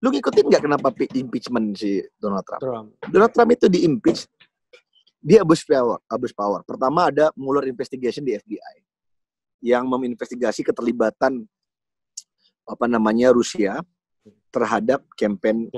lu 0.04 0.08
ngikutin 0.12 0.44
nggak 0.52 0.60
kenapa 0.68 0.92
impeachment 1.16 1.72
si 1.72 2.04
Donald 2.20 2.44
Trump? 2.44 2.60
Trump. 2.60 2.88
Donald 3.08 3.32
Trump 3.32 3.50
itu 3.56 3.66
di 3.72 3.88
impeach, 3.88 4.28
dia 5.24 5.40
abuse 5.40 5.64
power, 5.64 5.96
abuse 6.04 6.36
power. 6.36 6.60
Pertama 6.68 7.08
ada 7.08 7.32
mulur 7.32 7.64
investigation 7.64 8.20
di 8.20 8.36
FBI 8.36 8.84
yang 9.64 9.88
menginvestigasi 9.88 10.60
keterlibatan 10.60 11.48
apa 12.68 12.84
namanya 12.84 13.32
Rusia 13.32 13.80
terhadap 14.52 15.00
Kampanye 15.16 15.72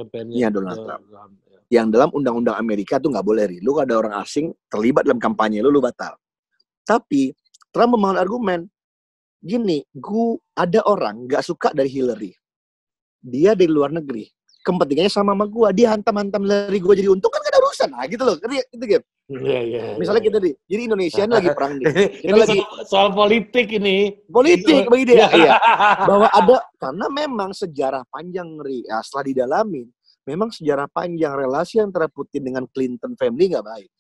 Donald 0.51 0.83
Trump. 0.83 1.03
ya. 1.47 1.81
yang 1.83 1.87
dalam 1.91 2.11
undang-undang 2.11 2.59
Amerika 2.59 2.99
tuh 2.99 3.15
nggak 3.15 3.27
boleh 3.27 3.45
ri. 3.47 3.59
Lu 3.63 3.79
ada 3.79 3.95
orang 3.95 4.19
asing 4.19 4.51
terlibat 4.67 5.07
dalam 5.07 5.23
kampanye 5.23 5.63
lu, 5.63 5.71
lu 5.71 5.83
batal. 5.83 6.19
Tapi 6.83 7.35
Trump 7.71 7.95
membangun 7.95 8.19
argumen 8.19 8.61
gini, 9.43 9.83
gua 9.95 10.39
ada 10.55 10.83
orang 10.87 11.27
nggak 11.27 11.43
suka 11.43 11.71
dari 11.71 11.91
Hillary. 11.91 12.35
Dia 13.23 13.55
dari 13.59 13.71
luar 13.71 13.91
negeri. 13.95 14.27
Kepentingannya 14.63 15.11
sama 15.11 15.35
sama 15.35 15.47
gua. 15.47 15.75
Dia 15.75 15.95
hantam-hantam 15.95 16.43
Hillary 16.47 16.79
gua 16.79 16.95
jadi 16.95 17.11
untung 17.11 17.31
kan 17.31 17.43
urusan. 17.67 17.89
Nah 17.91 18.05
gitu 18.07 18.23
loh. 18.23 18.37
Ngerti 18.39 18.57
Itu 18.71 18.85
game. 18.87 19.05
Iya 19.27 19.61
iya. 19.67 19.83
Misalnya 19.99 20.23
kita 20.23 20.39
nih, 20.39 20.55
jadi 20.71 20.83
Indonesia 20.87 21.23
ini 21.27 21.35
lagi 21.35 21.51
perang 21.51 21.73
nih. 21.75 21.85
ini, 21.91 22.05
Kita 22.23 22.31
ini 22.31 22.39
lagi 22.39 22.59
soal, 22.63 22.85
soal 22.87 23.09
politik 23.11 23.67
ini. 23.75 23.97
politik 24.31 24.87
bagi 24.87 25.05
dia. 25.11 25.17
Iya. 25.17 25.29
Iya. 25.43 25.55
Bahwa 26.07 26.29
ada 26.31 26.57
karena 26.79 27.07
memang 27.11 27.51
sejarah 27.51 28.07
panjang 28.07 28.55
ri. 28.63 28.87
Ya, 28.87 29.03
setelah 29.03 29.25
didalamin, 29.27 29.87
memang 30.23 30.55
sejarah 30.55 30.87
panjang 30.95 31.35
relasi 31.35 31.83
antara 31.83 32.07
Putin 32.07 32.47
dengan 32.47 32.71
Clinton 32.71 33.19
family 33.19 33.51
nggak 33.51 33.67
baik. 33.67 33.91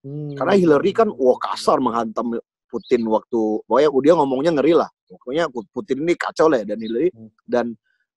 Hmm. 0.00 0.32
Karena 0.32 0.56
Hillary 0.56 0.92
kan 0.96 1.12
wah 1.12 1.36
kasar 1.36 1.76
menghantam 1.76 2.40
Putin 2.72 3.04
waktu 3.04 3.40
pokoknya 3.68 3.88
dia 4.00 4.14
ngomongnya 4.16 4.52
ngeri 4.56 4.72
lah. 4.80 4.88
Pokoknya 5.04 5.44
Putin 5.52 6.08
ini 6.08 6.16
kacau 6.16 6.48
lah 6.48 6.64
ya 6.64 6.72
dan 6.72 6.78
Hillary 6.80 7.12
Hmm. 7.12 7.28
dan 7.44 7.66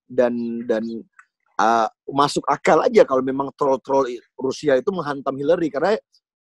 dan 0.07 0.33
dan 0.63 0.83
uh, 1.59 1.87
masuk 2.09 2.43
akal 2.49 2.81
aja 2.81 3.03
kalau 3.03 3.21
memang 3.21 3.49
troll-troll 3.57 4.07
Rusia 4.37 4.77
itu 4.77 4.89
menghantam 4.93 5.33
Hillary 5.37 5.69
karena 5.69 5.97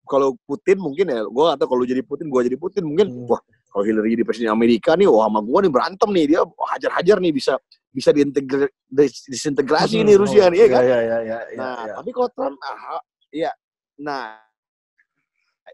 kalau 0.04 0.36
Putin 0.44 0.80
mungkin 0.80 1.08
ya 1.08 1.24
gua 1.28 1.56
atau 1.56 1.66
kalau 1.68 1.84
jadi 1.88 2.04
Putin 2.04 2.28
gua 2.28 2.44
jadi 2.44 2.60
Putin 2.60 2.84
mungkin 2.88 3.08
Hmm. 3.12 3.28
wah 3.28 3.42
kalau 3.72 3.84
Hillary 3.88 4.20
jadi 4.20 4.24
presiden 4.28 4.52
Amerika 4.52 4.94
nih 5.00 5.08
wah 5.08 5.26
sama 5.28 5.40
gua 5.42 5.60
nih 5.64 5.72
berantem 5.72 6.10
nih 6.12 6.26
dia 6.36 6.40
hajar-hajar 6.76 7.18
nih 7.24 7.32
bisa 7.32 7.56
bisa 7.94 8.10
diintegr 8.10 8.68
dis- 8.90 9.30
disintegrasi 9.30 10.02
nih 10.02 10.18
Rusia 10.18 10.50
nih 10.50 10.66
ya 10.66 10.68
kan. 10.74 10.82
Iya 10.82 10.98
iya 10.98 11.18
iya. 11.22 11.40
iya, 11.54 11.58
Nah, 11.62 11.86
iya. 11.86 11.94
tapi 12.02 12.10
kalau 12.10 12.30
Trump, 12.34 12.58
ah, 12.66 12.98
ya, 13.30 13.52
nah, 14.02 14.42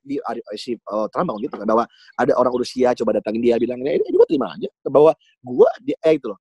di 0.04 0.20
si 0.60 0.76
eh, 0.76 1.08
Trump 1.16 1.28
bangun 1.32 1.42
gitu 1.48 1.56
kan 1.56 1.68
bahwa 1.68 1.88
ada 2.20 2.34
orang 2.36 2.54
Rusia 2.54 2.92
coba 2.92 3.18
datangin 3.18 3.42
dia 3.42 3.56
bilang 3.56 3.80
ini, 3.82 4.04
ini 4.04 4.16
gue 4.16 4.28
terima 4.28 4.52
aja 4.52 4.68
bahwa 4.86 5.16
gue 5.42 5.70
dia 5.82 5.98
eh, 6.04 6.20
itu 6.20 6.28
loh. 6.28 6.40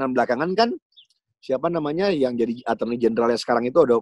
Nah 0.00 0.08
belakangan 0.08 0.50
kan 0.56 0.68
siapa 1.42 1.66
namanya 1.66 2.14
yang 2.14 2.38
jadi 2.38 2.62
attorney 2.62 2.94
generalnya 3.02 3.34
sekarang 3.34 3.66
itu 3.66 3.82
ada 3.82 3.98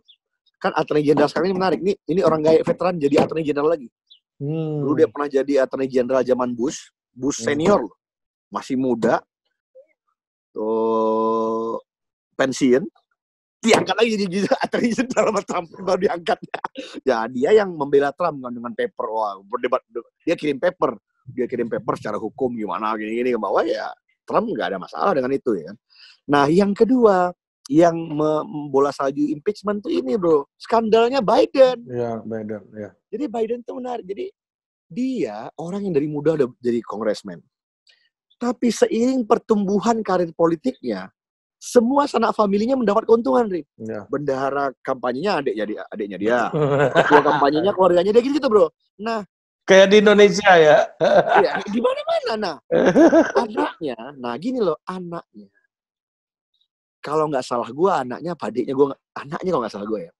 kan 0.61 0.76
attorney 0.76 1.00
general 1.00 1.24
sekarang 1.33 1.48
ini 1.50 1.57
menarik. 1.57 1.81
Nih 1.81 1.96
ini 2.05 2.20
orang 2.20 2.44
gaya 2.44 2.61
veteran 2.61 3.00
jadi 3.00 3.24
attorney 3.24 3.48
general 3.48 3.72
lagi. 3.72 3.88
Hmm. 4.37 4.85
Dulu 4.85 4.92
dia 4.92 5.09
pernah 5.09 5.29
jadi 5.33 5.53
attorney 5.64 5.88
general 5.88 6.20
zaman 6.20 6.53
Bush, 6.53 6.92
Bush 7.16 7.40
Hmm. 7.40 7.48
senior 7.48 7.81
loh, 7.88 7.96
masih 8.53 8.76
muda, 8.76 9.24
tuh 10.53 11.81
pensiun, 12.37 12.85
diangkat 13.64 13.96
lagi 13.96 14.11
jadi 14.20 14.37
attorney 14.64 14.92
general 14.92 15.33
sama 15.33 15.42
Trump. 15.48 15.66
Baru 15.81 15.96
diangkat. 15.96 16.38
ya 17.09 17.24
dia 17.33 17.57
yang 17.57 17.72
membela 17.72 18.12
Trump 18.12 18.44
kan 18.44 18.53
dengan 18.53 18.76
paper, 18.76 19.07
wah 19.09 19.40
berdebat, 19.40 19.81
dia 20.29 20.37
kirim 20.37 20.61
paper, 20.61 20.92
dia 21.33 21.48
kirim 21.48 21.72
paper 21.72 21.96
secara 21.96 22.20
hukum 22.20 22.53
gimana 22.53 22.92
gini-gini 23.00 23.33
ke 23.33 23.40
bawah 23.40 23.64
ya 23.64 23.88
Trump 24.31 24.47
nggak 24.47 24.69
ada 24.71 24.79
masalah 24.79 25.12
dengan 25.19 25.35
itu 25.35 25.59
ya. 25.59 25.75
Nah 26.31 26.47
yang 26.47 26.71
kedua 26.71 27.35
yang 27.71 27.95
membola 27.95 28.90
salju 28.90 29.27
impeachment 29.31 29.83
tuh 29.83 29.90
ini 29.90 30.14
bro, 30.14 30.47
skandalnya 30.59 31.19
Biden. 31.19 31.83
Iya 31.87 32.23
Biden 32.23 32.62
ya. 32.75 32.90
Jadi 33.11 33.25
Biden 33.27 33.59
tuh 33.66 33.83
menarik. 33.83 34.07
Jadi 34.07 34.31
dia 34.90 35.47
orang 35.55 35.87
yang 35.87 35.95
dari 35.95 36.11
muda 36.11 36.35
udah 36.35 36.51
jadi 36.59 36.83
kongresmen. 36.83 37.38
Tapi 38.40 38.73
seiring 38.73 39.23
pertumbuhan 39.29 40.01
karir 40.01 40.33
politiknya, 40.33 41.12
semua 41.61 42.09
sanak 42.09 42.33
familinya 42.33 42.73
mendapat 42.73 43.05
keuntungan, 43.05 43.45
Ri. 43.53 43.62
Iya. 43.77 44.09
Bendahara 44.09 44.73
kampanyenya 44.81 45.45
adik 45.45 45.55
jadi 45.61 45.75
adiknya 45.93 46.19
dia. 46.19 46.40
Ketua 47.05 47.21
kampanyenya 47.21 47.71
keluarganya 47.77 48.11
dia 48.16 48.23
gitu 48.25 48.49
bro. 48.49 48.73
Nah, 48.97 49.23
Kayak 49.68 49.87
di 49.92 49.96
Indonesia 50.03 50.51
ya. 50.59 50.79
ya, 51.40 51.53
di 51.62 51.79
mana-mana. 51.79 52.33
Nah, 52.37 52.57
anaknya, 53.38 53.96
nah 54.18 54.35
gini 54.35 54.59
loh, 54.59 54.79
anaknya. 54.83 55.46
Kalau 57.01 57.31
nggak 57.31 57.46
salah 57.46 57.70
gua 57.70 58.03
anaknya, 58.03 58.35
apa 58.35 58.51
adiknya 58.51 58.75
gua, 58.75 58.87
nggak- 58.92 59.03
anaknya 59.16 59.51
kalau 59.55 59.62
nggak 59.62 59.75
salah 59.75 59.88
gua 59.88 60.01
ya. 60.05 60.12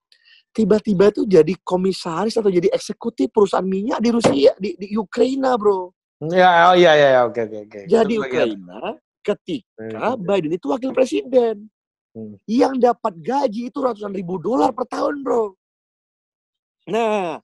Tiba-tiba 0.51 1.05
tuh 1.15 1.25
jadi 1.31 1.55
komisaris 1.63 2.35
atau 2.35 2.51
jadi 2.51 2.71
eksekutif 2.75 3.31
perusahaan 3.31 3.63
minyak 3.67 4.03
di 4.03 4.11
Rusia, 4.11 4.51
di, 4.59 4.75
di 4.75 4.99
Ukraina 4.99 5.55
bro. 5.55 5.95
Ya, 6.31 6.71
oh 6.71 6.77
iya 6.77 6.93
iya 6.99 7.09
iya, 7.17 7.21
oke 7.25 7.41
oke 7.47 7.59
oke. 7.71 7.79
Jadi 7.87 8.15
Itu 8.19 8.23
bagian. 8.23 8.49
Ukraina 8.59 8.81
ketika 9.21 10.17
Hmm. 10.17 10.21
Biden 10.25 10.53
itu 10.53 10.67
wakil 10.69 10.91
presiden. 10.91 11.57
Hmm. 12.11 12.35
Yang 12.51 12.75
dapat 12.83 13.15
gaji 13.23 13.71
itu 13.71 13.79
ratusan 13.79 14.11
ribu 14.11 14.43
dolar 14.43 14.75
per 14.75 14.85
tahun, 14.91 15.23
bro. 15.23 15.55
Nah, 16.91 17.39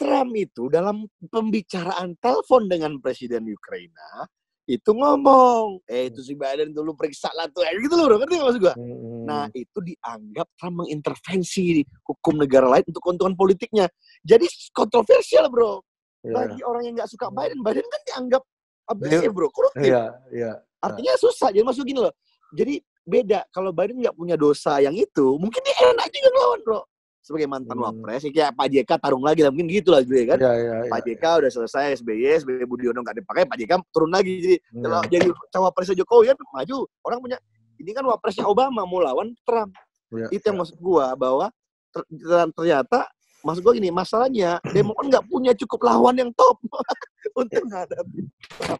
Trump 0.00 0.32
itu 0.32 0.72
dalam 0.72 1.04
pembicaraan 1.28 2.16
telepon 2.16 2.72
dengan 2.72 2.96
presiden 3.04 3.44
Ukraina 3.44 4.24
itu 4.70 4.94
ngomong, 4.94 5.82
eh 5.90 6.06
itu 6.14 6.22
si 6.22 6.38
Biden 6.38 6.70
dulu 6.70 6.94
periksa 6.94 7.26
lah 7.34 7.50
tuh, 7.50 7.66
eh, 7.66 7.74
gitu 7.74 7.98
loh, 7.98 8.06
ngerti 8.06 8.38
nggak 8.38 8.46
maksud 8.46 8.62
gua? 8.62 8.74
Hmm. 8.78 9.26
Nah, 9.26 9.44
itu 9.50 9.78
dianggap 9.82 10.46
Trump 10.54 10.86
mengintervensi 10.86 11.82
hukum 12.06 12.38
negara 12.38 12.70
lain 12.70 12.86
untuk 12.86 13.02
keuntungan 13.02 13.34
politiknya. 13.34 13.90
Jadi 14.22 14.46
kontroversial, 14.70 15.50
bro. 15.50 15.82
Iya. 16.22 16.32
Bagi 16.32 16.60
orang 16.62 16.82
yang 16.86 16.94
nggak 17.02 17.10
suka 17.10 17.34
Biden, 17.34 17.58
Biden 17.66 17.82
kan 17.82 18.00
dianggap 18.06 18.42
abusive, 18.86 19.34
bro. 19.34 19.48
Koruptif. 19.50 19.90
Iya 19.90 20.04
iya. 20.30 20.52
Artinya 20.78 21.18
susah. 21.18 21.50
Jadi 21.50 21.66
maksud 21.66 21.82
gini 21.82 22.00
loh. 22.06 22.14
Jadi 22.54 22.78
beda. 23.02 23.50
Kalau 23.50 23.74
Biden 23.74 23.98
nggak 23.98 24.14
punya 24.14 24.38
dosa 24.38 24.78
yang 24.78 24.94
itu, 24.94 25.34
mungkin 25.34 25.60
dia 25.66 25.76
enak 25.82 26.06
juga 26.14 26.28
ngelawan, 26.30 26.60
bro. 26.62 26.80
Sebagai 27.20 27.44
mantan 27.46 27.76
Hmm. 27.76 27.84
wapres, 27.84 28.24
ya 28.24 28.32
kayak 28.32 28.52
Pak 28.56 28.66
JK 28.66 28.90
tarung 28.96 29.20
lagi 29.20 29.44
lah. 29.44 29.52
Mungkin 29.52 29.68
gitu 29.68 29.92
lah, 29.92 30.00
gitu 30.00 30.16
ya 30.16 30.26
kan. 30.32 30.38
Iya 30.40 30.52
iya 30.56 30.74
iya. 30.80 30.90
Pak 30.90 31.00
JK 31.04 31.24
udah 31.44 31.50
selesai, 31.52 31.84
SBY, 32.00 32.24
SBY 32.40 32.64
Budiono 32.64 33.00
nggak 33.00 33.16
dipakai, 33.20 33.44
Pak 33.44 33.56
JK 33.56 33.72
turun 33.90 34.08
lagi. 34.08 34.32
Jadi 34.40 34.56
Iya. 34.56 34.80
kalau 34.82 35.00
jadi 35.06 35.28
cawapresnya 35.50 35.96
Jokowi 36.00 36.24
kan 36.32 36.36
maju. 36.50 36.78
Orang 37.00 37.18
punya, 37.20 37.36
ini 37.76 37.90
kan 37.92 38.04
wapresnya 38.04 38.44
Obama 38.44 38.82
mau 38.82 38.98
lawan 38.98 39.36
Trump. 39.42 39.76
Iya, 40.10 40.26
Itu 40.28 40.44
yang 40.48 40.58
maksud 40.58 40.80
gua 40.80 41.12
bahwa 41.12 41.52
ter- 41.92 42.08
ter- 42.08 42.50
ternyata 42.50 43.06
maksud 43.40 43.62
gua 43.62 43.72
gini, 43.72 43.88
masalahnya 43.88 44.58
Demokrat 44.74 45.06
nggak 45.06 45.24
punya 45.28 45.52
cukup 45.54 45.80
lawan 45.84 46.16
yang 46.16 46.30
top 46.32 46.56
untuk 47.40 47.62
menghadapi. 47.62 48.20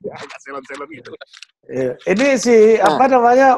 Ya, 0.01 0.17
agak 0.17 0.39
selon-selon 0.41 0.89
gitu. 0.91 1.13
Iya. 1.69 1.93
Ini 2.09 2.27
si 2.35 2.57
Nah. 2.77 2.97
apa 2.97 3.05
namanya? 3.05 3.49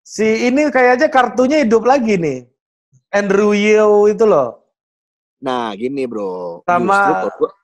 Si 0.00 0.22
ini 0.46 0.70
kayaknya 0.70 1.10
kartunya 1.10 1.66
hidup 1.66 1.82
lagi 1.82 2.14
nih. 2.14 2.46
Andrew 3.14 3.54
Yeo 3.54 4.10
itu 4.10 4.26
loh. 4.26 4.58
Nah, 5.38 5.70
gini 5.72 6.02
bro. 6.02 6.66
Sama- 6.66 6.90
Justru 6.90 7.14
kalau 7.14 7.30
gua- 7.38 7.56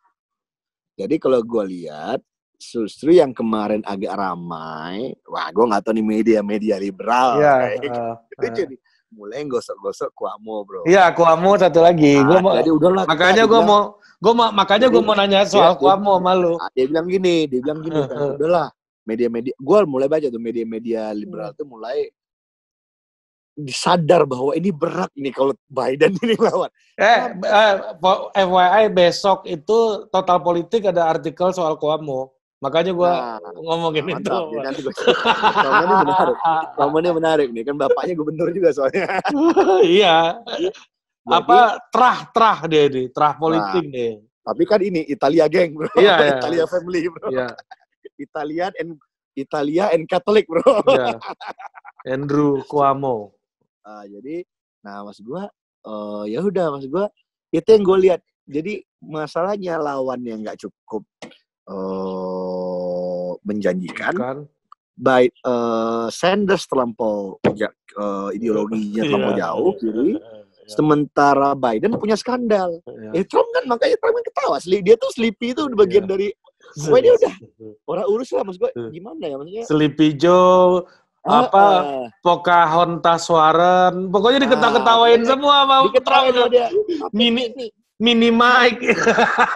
jadi 0.95 1.15
kalau 1.17 1.41
gue 1.43 1.65
lihat, 1.67 2.21
justru 2.55 3.11
yang 3.11 3.33
kemarin 3.33 3.83
agak 3.83 4.15
ramai, 4.15 5.17
wah 5.25 5.49
gue 5.49 5.65
nggak 5.65 5.83
tahu 5.83 5.97
nih 5.97 6.07
media-media 6.07 6.77
liberal. 6.77 7.37
Iya. 7.37 7.53
kayak 7.57 7.75
eh, 7.75 7.81
gitu 7.83 8.01
eh. 8.47 8.55
jadi. 8.57 8.77
mulai 9.11 9.43
gosok-gosok 9.43 10.15
Kuamo, 10.15 10.63
bro. 10.63 10.87
Iya, 10.87 11.11
Kuamo 11.11 11.59
satu 11.59 11.83
lagi. 11.83 12.15
Nah, 12.15 12.31
gua 12.31 12.39
mau, 12.39 12.55
jadi 12.55 12.71
udahlah. 12.71 13.05
makanya 13.11 13.43
gue 13.43 13.59
mau, 13.61 13.83
gue 13.99 14.33
mau, 14.33 14.49
makanya 14.55 14.87
gue 14.87 15.03
mau 15.03 15.17
nanya 15.19 15.43
soal 15.43 15.75
dia- 15.75 15.81
Kuamo 15.83 16.15
sama 16.15 16.33
lu. 16.39 16.55
Ah, 16.55 16.71
dia 16.71 16.87
bilang 16.87 17.11
gini, 17.11 17.51
dia 17.51 17.59
bilang 17.59 17.83
gini, 17.83 17.99
kan, 18.07 18.39
udahlah 18.39 18.69
media-media, 19.03 19.51
gue 19.51 19.79
mulai 19.83 20.07
baca 20.07 20.31
tuh 20.31 20.39
media-media 20.39 21.11
liberal 21.11 21.51
tuh 21.51 21.67
mulai 21.67 22.07
disadar 23.57 24.25
bahwa 24.25 24.55
ini 24.57 24.71
berat 24.73 25.11
nih 25.15 25.35
kalau 25.35 25.53
Biden 25.69 26.17
ini 26.23 26.35
lawan. 26.39 26.71
Eh, 26.97 27.21
eh, 27.35 27.75
FYI 28.37 28.85
besok 28.93 29.45
itu 29.45 30.07
total 30.09 30.39
politik 30.41 30.87
ada 30.89 31.09
artikel 31.11 31.53
soal 31.53 31.77
Kuamo. 31.77 32.33
Makanya 32.61 32.93
gue 32.93 33.09
Nah, 33.09 33.41
ngomongin 33.57 34.05
itu. 34.05 34.13
mantap. 34.21 34.43
Jadi 34.53 34.61
nanti 34.61 34.81
gue 34.85 34.93
Kuamo 34.93 35.81
ini 35.81 35.95
menarik. 36.05 36.37
Kuamo 36.77 36.97
ini 37.01 37.11
menarik 37.17 37.49
nih, 37.57 37.63
kan 37.65 37.75
bapaknya 37.81 38.15
gubernur 38.17 38.49
juga 38.53 38.69
soalnya. 38.77 39.09
iya. 39.97 40.37
Jadi, 40.45 40.69
Apa 41.25 41.81
terah-terah 41.93 42.59
dia 42.69 42.83
ini, 42.89 43.03
terah 43.13 43.33
politik 43.37 43.85
nih. 43.89 44.21
Tapi 44.41 44.63
kan 44.65 44.81
ini 44.81 45.05
Italia 45.09 45.45
geng, 45.49 45.77
bro. 45.77 45.89
Iya, 45.97 46.17
iya. 46.21 46.31
Italia 46.37 46.65
family, 46.69 47.01
bro. 47.13 47.29
Iya, 47.29 47.49
Italian 48.17 48.73
and 48.77 48.91
Italia 49.37 49.85
and 49.93 50.05
Catholic, 50.09 50.45
bro. 50.49 50.65
iya. 50.91 51.17
Andrew 52.09 52.65
Cuomo. 52.65 53.40
Ah, 53.83 54.05
jadi, 54.05 54.45
nah 54.81 55.03
mas 55.03 55.19
gua, 55.19 55.49
eh 55.83 56.25
ya 56.29 56.41
udah 56.41 56.67
mas 56.71 56.85
gua, 56.85 57.09
itu 57.49 57.65
yang 57.67 57.83
gue 57.83 57.99
lihat. 58.01 58.21
Jadi 58.45 58.73
masalahnya 59.01 59.77
lawan 59.77 60.21
yang 60.21 60.41
nggak 60.41 60.59
cukup 60.59 61.03
eh 61.71 63.31
menjanjikan. 63.41 64.15
Kan? 64.15 64.39
Baik 64.95 65.33
eh 65.41 66.07
Sanders 66.11 66.67
terlampau 66.67 67.41
ja- 67.55 67.73
eh, 67.73 68.29
ideologinya 68.37 69.03
terlampau 69.03 69.33
Iya. 69.33 69.41
jauh 69.41 69.73
kiri. 69.77 70.11
Iya. 70.19 70.69
Sementara 70.69 71.51
Biden 71.55 71.97
punya 71.97 72.15
skandal. 72.15 72.79
Iya. 72.85 73.11
Eh 73.17 73.25
Trump 73.25 73.49
kan 73.51 73.65
makanya 73.65 73.97
Trump 73.97 74.15
kan 74.15 74.25
ketawa. 74.25 74.57
Dia 74.61 74.95
tuh 74.95 75.11
sleepy 75.11 75.57
itu 75.57 75.63
bagian 75.73 76.05
Iya. 76.05 76.11
dari 76.11 76.29
pokoknya 76.71 77.03
dia 77.03 77.15
udah 77.17 77.35
orang 77.91 78.07
urus 78.07 78.31
lah 78.31 78.45
mas 78.45 78.55
gue. 78.55 78.71
Gimana 78.93 79.25
ya 79.25 79.35
maksudnya? 79.35 79.65
Sleepy 79.67 80.09
Joe, 80.15 80.85
apa, 81.21 81.61
Ah, 81.61 81.81
ah. 81.81 82.07
Pocahontas 82.21 83.29
Warren, 83.29 84.09
pokoknya 84.09 84.49
diketawa-ketawain 84.49 85.21
Ah, 85.21 85.29
semua 85.29 85.55
sama 85.63 85.77
diketawain 85.87 86.33
Trump. 86.33 86.51
dia. 86.51 86.67
Mini, 87.13 87.45
Ini. 87.53 87.67
mini 88.01 88.29
Mike. 88.33 88.89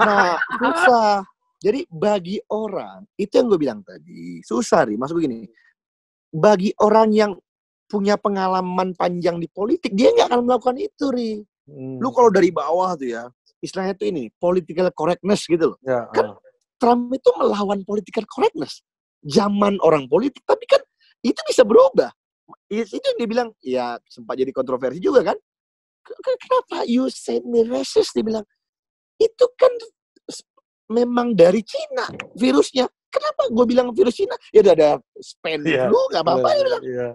Nah, 0.00 0.36
susah. 0.60 1.24
Jadi 1.58 1.88
bagi 1.88 2.36
orang, 2.52 3.08
itu 3.16 3.32
yang 3.32 3.48
gue 3.48 3.56
bilang 3.56 3.80
tadi, 3.80 4.44
susah 4.44 4.84
nih, 4.84 5.00
maksud 5.00 5.16
gue 5.16 5.24
gini. 5.24 5.40
Bagi 6.28 6.76
orang 6.76 7.08
yang 7.08 7.32
punya 7.88 8.20
pengalaman 8.20 8.92
panjang 8.92 9.40
di 9.40 9.48
politik, 9.48 9.96
dia 9.96 10.12
nggak 10.12 10.28
akan 10.28 10.40
melakukan 10.44 10.76
itu, 10.76 11.04
Ri. 11.08 11.30
Hmm. 11.64 11.96
Lu 11.96 12.12
kalau 12.12 12.28
dari 12.28 12.52
bawah 12.52 12.92
tuh 12.92 13.08
ya, 13.08 13.24
istilahnya 13.64 13.96
tuh 13.96 14.12
ini, 14.12 14.28
political 14.36 14.92
correctness 14.92 15.48
gitu 15.48 15.72
loh. 15.72 15.78
Ya, 15.80 16.04
kan- 16.12 16.36
ah. 16.36 16.40
Trump 16.76 17.08
itu 17.16 17.32
melawan 17.32 17.80
political 17.80 18.28
correctness. 18.28 18.84
Zaman 19.24 19.80
orang 19.80 20.04
politik, 20.04 20.44
tapi 20.44 20.68
kan 20.68 20.84
itu 21.24 21.40
bisa 21.48 21.64
berubah. 21.64 22.12
Itu 22.68 23.00
yang 23.00 23.16
dia 23.16 23.28
bilang, 23.28 23.48
ya 23.64 23.96
sempat 24.06 24.36
jadi 24.36 24.52
kontroversi 24.52 25.00
juga 25.00 25.32
kan. 25.32 25.36
Kenapa 26.04 26.84
you 26.84 27.08
say 27.08 27.40
me 27.40 27.64
racist? 27.64 28.12
Dia 28.12 28.20
bilang, 28.20 28.44
itu 29.16 29.46
kan 29.56 29.72
memang 30.92 31.32
dari 31.32 31.64
Cina 31.64 32.12
virusnya. 32.36 32.84
Kenapa 33.08 33.48
gue 33.48 33.64
bilang 33.64 33.88
virus 33.96 34.20
Cina? 34.20 34.36
Ya 34.52 34.60
udah 34.60 34.74
ada 34.76 34.90
Spanish 35.16 35.72
Iya. 35.72 35.88
dulu, 35.88 36.00
nggak 36.12 36.22
apa-apa. 36.26 36.48
Dia 36.50 36.64
bilang, 36.66 36.82
Iya, 36.84 37.08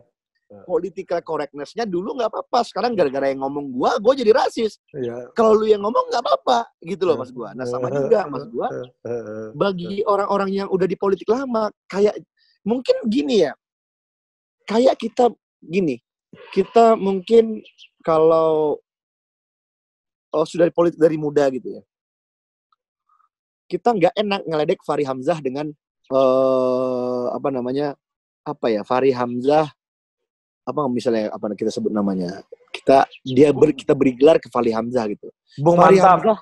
political 0.65 1.19
correctness-nya 1.21 1.85
dulu 1.85 2.17
nggak 2.17 2.33
apa-apa. 2.33 2.65
Sekarang 2.65 2.97
gara-gara 2.97 3.29
yang 3.29 3.45
ngomong 3.45 3.69
gua, 3.69 4.01
gue 4.01 4.25
jadi 4.25 4.31
rasis. 4.33 4.81
iya. 4.97 5.29
Kalau 5.37 5.53
lu 5.53 5.69
yang 5.69 5.85
ngomong 5.85 6.09
nggak 6.09 6.23
apa-apa. 6.25 6.65
Gitu 6.81 7.05
loh 7.05 7.21
mas 7.21 7.29
gua. 7.29 7.53
Nah 7.53 7.69
sama 7.69 7.93
juga 7.93 8.25
mas 8.25 8.49
gua 8.49 8.73
Eh, 9.05 9.53
bagi 9.53 10.01
orang-orang 10.07 10.49
yang 10.49 10.67
udah 10.73 10.87
di 10.89 10.97
politik 10.97 11.29
lama 11.29 11.69
kayak 11.85 12.17
mungkin 12.65 12.95
gini 13.05 13.45
ya 13.45 13.53
kayak 14.69 14.95
kita 15.01 15.33
gini 15.57 15.97
kita 16.53 16.93
mungkin 16.93 17.65
kalau 18.05 18.77
oh, 20.29 20.45
sudah 20.45 20.69
politik 20.69 21.01
dari 21.01 21.17
muda 21.17 21.49
gitu 21.49 21.81
ya 21.81 21.83
kita 23.65 23.89
nggak 23.97 24.13
enak 24.13 24.41
ngeledek 24.45 24.79
Fahri 24.85 25.09
Hamzah 25.09 25.41
dengan 25.41 25.73
eh 26.09 27.25
apa 27.33 27.49
namanya 27.49 27.97
apa 28.45 28.69
ya 28.69 28.85
Fahri 28.85 29.09
Hamzah 29.09 29.65
apa 30.65 30.81
misalnya 30.85 31.33
apa 31.33 31.49
kita 31.57 31.73
sebut 31.73 31.89
namanya 31.89 32.45
kita 32.69 33.09
dia 33.25 33.49
ber, 33.49 33.73
kita 33.73 33.97
beri 33.97 34.13
gelar 34.13 34.37
ke 34.37 34.53
Fahri 34.53 34.69
Hamzah 34.69 35.09
gitu 35.09 35.33
Bung 35.57 35.81
Fahri 35.81 35.97
Mantap. 35.97 36.13
Hamzah 36.13 36.39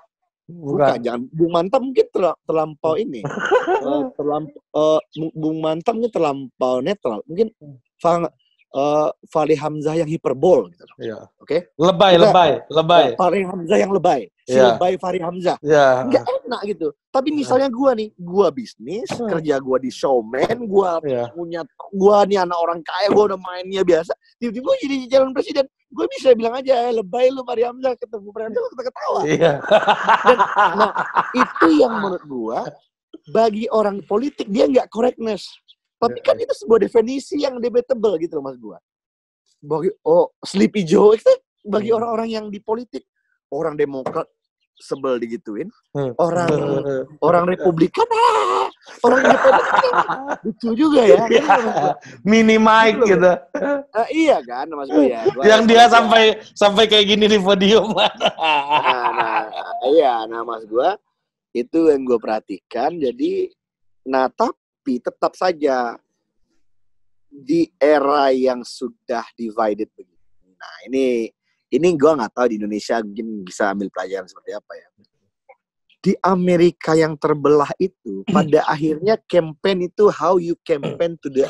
Bukan. 0.48 0.80
Bukan, 0.80 0.98
jangan 1.04 1.22
Bung 1.28 1.52
Mantap 1.52 1.82
mungkin 1.84 2.08
terla- 2.08 2.40
terlampau 2.48 2.96
ini. 2.96 3.22
Eh, 3.78 4.04
terlampau 4.18 4.58
eh, 4.58 5.00
Bung- 5.20 5.36
Bung 5.36 5.58
Mantap 5.60 5.94
mungkin 6.00 6.14
terlampau 6.16 6.80
netral. 6.80 7.20
Mungkin 7.28 7.52
Fang 7.98 8.30
eh, 8.68 9.10
Fahri 9.32 9.56
Hamzah 9.56 9.96
yang 9.96 10.10
hiperbol 10.12 10.68
gitu. 10.70 10.84
Iya. 11.00 11.24
Oke. 11.40 11.72
Lebay, 11.80 12.14
Kita- 12.14 12.24
lebay, 12.30 12.52
lebay. 12.70 13.06
Fahri 13.16 13.42
Hamzah 13.48 13.78
yang 13.80 13.92
lebay. 13.96 14.22
Si 14.44 14.54
Iya. 14.56 14.76
lebay 14.76 14.94
Fahri 15.00 15.20
Hamzah. 15.24 15.58
Iya. 15.64 16.04
Enggak 16.06 16.24
enak 16.28 16.62
gitu. 16.68 16.88
Tapi 17.10 17.30
misalnya 17.32 17.68
gua 17.72 17.92
nih, 17.96 18.12
gua 18.20 18.48
bisnis, 18.52 19.08
Hmm. 19.16 19.28
kerja 19.28 19.56
gua 19.58 19.78
di 19.80 19.90
showman, 19.90 20.58
gua 20.68 21.00
Iya. 21.02 21.32
punya 21.32 21.62
gua 21.92 22.28
nih 22.28 22.44
anak 22.44 22.60
orang 22.60 22.80
kaya, 22.84 23.08
gua 23.10 23.24
udah 23.34 23.40
mainnya 23.40 23.82
biasa. 23.82 24.14
Tiba-tiba 24.38 24.64
gua 24.68 24.78
jadi 24.84 24.96
calon 25.10 25.32
presiden. 25.34 25.66
Gue 25.88 26.04
bisa 26.12 26.36
bilang 26.36 26.52
aja, 26.52 26.92
eh, 26.92 26.94
lebay 26.94 27.32
lu 27.32 27.48
Fahri 27.48 27.64
Hamzah 27.64 27.96
ketemu 27.96 28.28
Fahri 28.36 28.46
Hamzah 28.52 28.62
lu 28.62 28.70
ketawa. 28.76 29.20
Iya. 29.24 29.54
nah, 30.76 30.92
itu 31.32 31.68
yang 31.80 31.94
menurut 31.98 32.24
gua 32.28 32.60
bagi 33.32 33.68
orang 33.72 34.04
politik 34.04 34.48
dia 34.48 34.68
nggak 34.68 34.92
correctness. 34.92 35.48
Tapi 35.98 36.20
kan 36.22 36.38
itu 36.38 36.54
sebuah 36.54 36.80
definisi 36.80 37.36
yang 37.38 37.58
debatable 37.58 38.16
gitu 38.18 38.38
loh 38.38 38.46
mas 38.46 38.56
gua. 38.56 38.78
Bagi 39.58 39.90
oh 40.04 40.30
Sleepy 40.40 40.86
Joe 40.86 41.14
itu 41.14 41.32
bagi 41.64 41.90
Hmm. 41.90 41.98
orang-orang 41.98 42.30
yang 42.30 42.46
di 42.48 42.60
politik 42.60 43.04
orang 43.50 43.74
Demokrat 43.74 44.30
sebel 44.78 45.18
digituin, 45.18 45.74
Hmm. 45.90 46.14
orang 46.16 46.54
orang 47.18 47.44
Republikan 47.46 48.06
ah, 48.06 48.70
orang 49.02 49.26
Independen 49.26 49.66
kan 49.66 49.82
lucu 50.46 50.70
juga 50.78 51.02
ya. 51.02 51.18
Iya. 51.26 51.46
Mini 52.22 52.62
Mike 52.62 53.02
Gitu 53.02 53.18
gitu. 53.18 53.32
Ah, 53.90 54.08
iya 54.08 54.38
kan 54.40 54.70
mas 54.70 54.86
gua 54.88 55.02
ya. 55.02 55.22
Gua- 55.28 55.44
Yang 55.44 55.62
dia 55.66 55.84
sampai 55.90 56.24
sampai 56.54 56.84
kayak 56.86 57.06
gini 57.08 57.26
di 57.26 57.42
podium. 57.42 57.90
nah, 57.98 58.14
nah, 59.10 59.42
iya, 59.90 60.24
nah 60.24 60.46
mas 60.46 60.62
gua 60.64 60.94
itu 61.52 61.90
yang 61.90 62.06
gue 62.06 62.22
perhatikan. 62.22 62.94
Jadi, 62.94 63.50
nah 64.06 64.30
tapi 64.30 64.54
tetap 64.96 65.36
saja 65.36 66.00
di 67.28 67.68
era 67.76 68.32
yang 68.32 68.64
sudah 68.64 69.28
divided 69.36 69.92
begitu. 69.92 70.48
Nah 70.56 70.76
ini 70.88 71.28
ini 71.68 71.88
gue 72.00 72.12
nggak 72.16 72.32
tahu 72.32 72.48
di 72.48 72.56
Indonesia 72.56 73.04
mungkin 73.04 73.44
bisa 73.44 73.76
ambil 73.76 73.92
pelajaran 73.92 74.28
seperti 74.32 74.56
apa 74.56 74.74
ya. 74.80 74.88
Di 75.98 76.14
Amerika 76.24 76.96
yang 76.96 77.20
terbelah 77.20 77.68
itu, 77.76 78.24
pada 78.32 78.64
akhirnya 78.74 79.20
campaign 79.28 79.92
itu 79.92 80.08
how 80.08 80.40
you 80.40 80.56
campaign 80.64 81.20
to 81.20 81.28
the. 81.28 81.44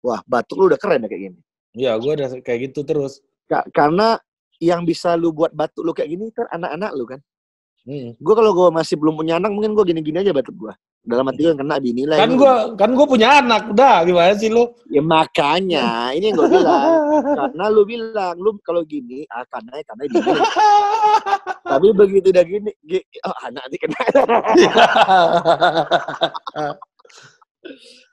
Wah, 0.00 0.22
batuk 0.24 0.56
lu 0.56 0.64
udah 0.72 0.80
keren 0.80 1.04
ya 1.04 1.08
kayak 1.10 1.22
gini. 1.28 1.38
ya, 1.76 1.92
gue 2.00 2.12
udah 2.16 2.28
kayak 2.40 2.72
gitu 2.72 2.80
terus. 2.88 3.20
Ka- 3.44 3.68
karena 3.74 4.16
yang 4.56 4.88
bisa 4.88 5.12
lu 5.18 5.34
buat 5.34 5.52
batuk 5.52 5.84
lu 5.84 5.92
kayak 5.92 6.08
gini 6.08 6.32
kan 6.32 6.48
anak-anak 6.48 6.90
lu 6.96 7.04
kan. 7.04 7.20
Hmm. 7.84 8.16
Gue 8.16 8.34
kalau 8.34 8.50
gue 8.56 8.68
masih 8.72 8.96
belum 8.96 9.14
punya 9.18 9.36
anak 9.36 9.52
mungkin 9.52 9.76
gue 9.76 9.84
gini-gini 9.92 10.24
aja 10.24 10.32
batuk 10.32 10.56
gue. 10.56 10.72
Dalam 11.06 11.30
hati 11.30 11.38
gue 11.40 11.54
kena 11.54 11.78
dinilai. 11.78 12.18
Kan 12.18 12.34
gue 12.34 12.54
kan 12.74 12.90
gue 12.90 13.06
punya 13.06 13.38
anak, 13.38 13.70
udah 13.70 14.02
gimana 14.02 14.34
sih 14.34 14.50
lu? 14.50 14.66
Ya 14.90 14.98
makanya 14.98 16.10
ini 16.10 16.28
yang 16.28 16.36
gue 16.36 16.50
bilang. 16.50 16.82
karena 17.22 17.64
lu 17.70 17.82
bilang 17.86 18.34
lu 18.42 18.58
kalau 18.66 18.82
gini 18.82 19.22
ah 19.30 19.46
karena 19.46 19.78
karena 19.86 20.02
dinilai. 20.10 20.42
Tapi 21.70 21.86
begitu 21.94 22.30
udah 22.30 22.44
gini, 22.46 22.70
gi- 22.82 23.06
oh, 23.22 23.36
anak 23.46 23.62
nanti 23.66 23.76
kena. 23.78 23.98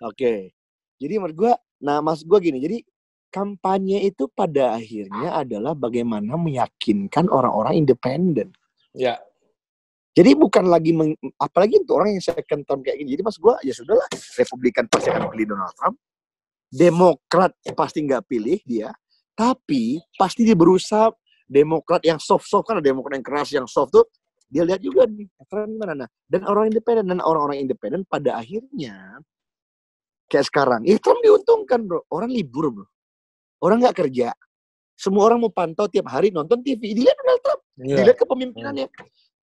Oke. 0.03 0.53
Jadi 0.97 1.13
menurut 1.19 1.35
gue, 1.37 1.53
nah 1.83 1.99
mas 1.99 2.21
gue 2.23 2.39
gini. 2.39 2.57
Jadi 2.61 2.77
kampanye 3.33 4.05
itu 4.05 4.29
pada 4.29 4.77
akhirnya 4.77 5.33
adalah 5.35 5.73
bagaimana 5.73 6.37
meyakinkan 6.37 7.25
orang-orang 7.29 7.81
independen. 7.81 8.53
ya, 8.93 9.17
Jadi 10.13 10.37
bukan 10.37 10.69
lagi 10.69 10.93
meng- 10.93 11.17
apalagi 11.41 11.81
untuk 11.81 11.97
orang 11.97 12.13
yang 12.13 12.21
second 12.21 12.61
term 12.69 12.85
kayak 12.85 13.01
gini. 13.01 13.17
Jadi 13.17 13.23
mas 13.25 13.37
gue 13.41 13.53
ya 13.65 13.73
sudahlah 13.73 14.07
Republikan 14.37 14.85
pasti 14.85 15.09
akan 15.09 15.25
pilih 15.33 15.57
Donald 15.57 15.73
Trump, 15.73 15.95
Demokrat 16.69 17.51
pasti 17.73 18.05
nggak 18.05 18.23
pilih 18.29 18.57
dia, 18.61 18.93
tapi 19.33 19.97
pasti 20.17 20.45
dia 20.45 20.53
berusaha 20.53 21.09
Demokrat 21.49 22.01
yang 22.05 22.21
soft 22.21 22.45
soft 22.45 22.69
kan 22.69 22.77
ada 22.77 22.85
Demokrat 22.85 23.17
yang 23.17 23.25
keras 23.25 23.49
yang 23.53 23.67
soft 23.69 23.93
tuh 23.93 24.05
dia 24.53 24.61
lihat 24.61 24.85
juga 24.85 25.09
nih 25.09 25.25
Trump 25.49 25.65
gimana 25.65 26.05
nah 26.05 26.09
dan 26.29 26.45
orang 26.45 26.69
independen 26.69 27.09
dan 27.09 27.19
orang-orang 27.25 27.57
independen 27.65 28.05
pada 28.05 28.37
akhirnya 28.37 29.17
kayak 30.29 30.45
sekarang, 30.49 30.81
eh 30.85 30.97
Trump 31.01 31.21
diuntungkan 31.21 31.85
bro 31.85 32.05
orang 32.09 32.29
libur 32.29 32.69
bro 32.69 32.85
orang 33.63 33.79
nggak 33.81 33.97
kerja. 33.97 34.29
Semua 34.93 35.25
orang 35.25 35.41
mau 35.41 35.51
pantau 35.51 35.89
tiap 35.89 36.05
hari 36.11 36.29
nonton 36.29 36.61
TV. 36.61 36.93
Dilihat 36.93 37.17
Donald 37.17 37.41
Trump, 37.41 37.61
Iya. 37.81 37.95
dilihat 37.97 38.17
kepemimpinannya. 38.21 38.87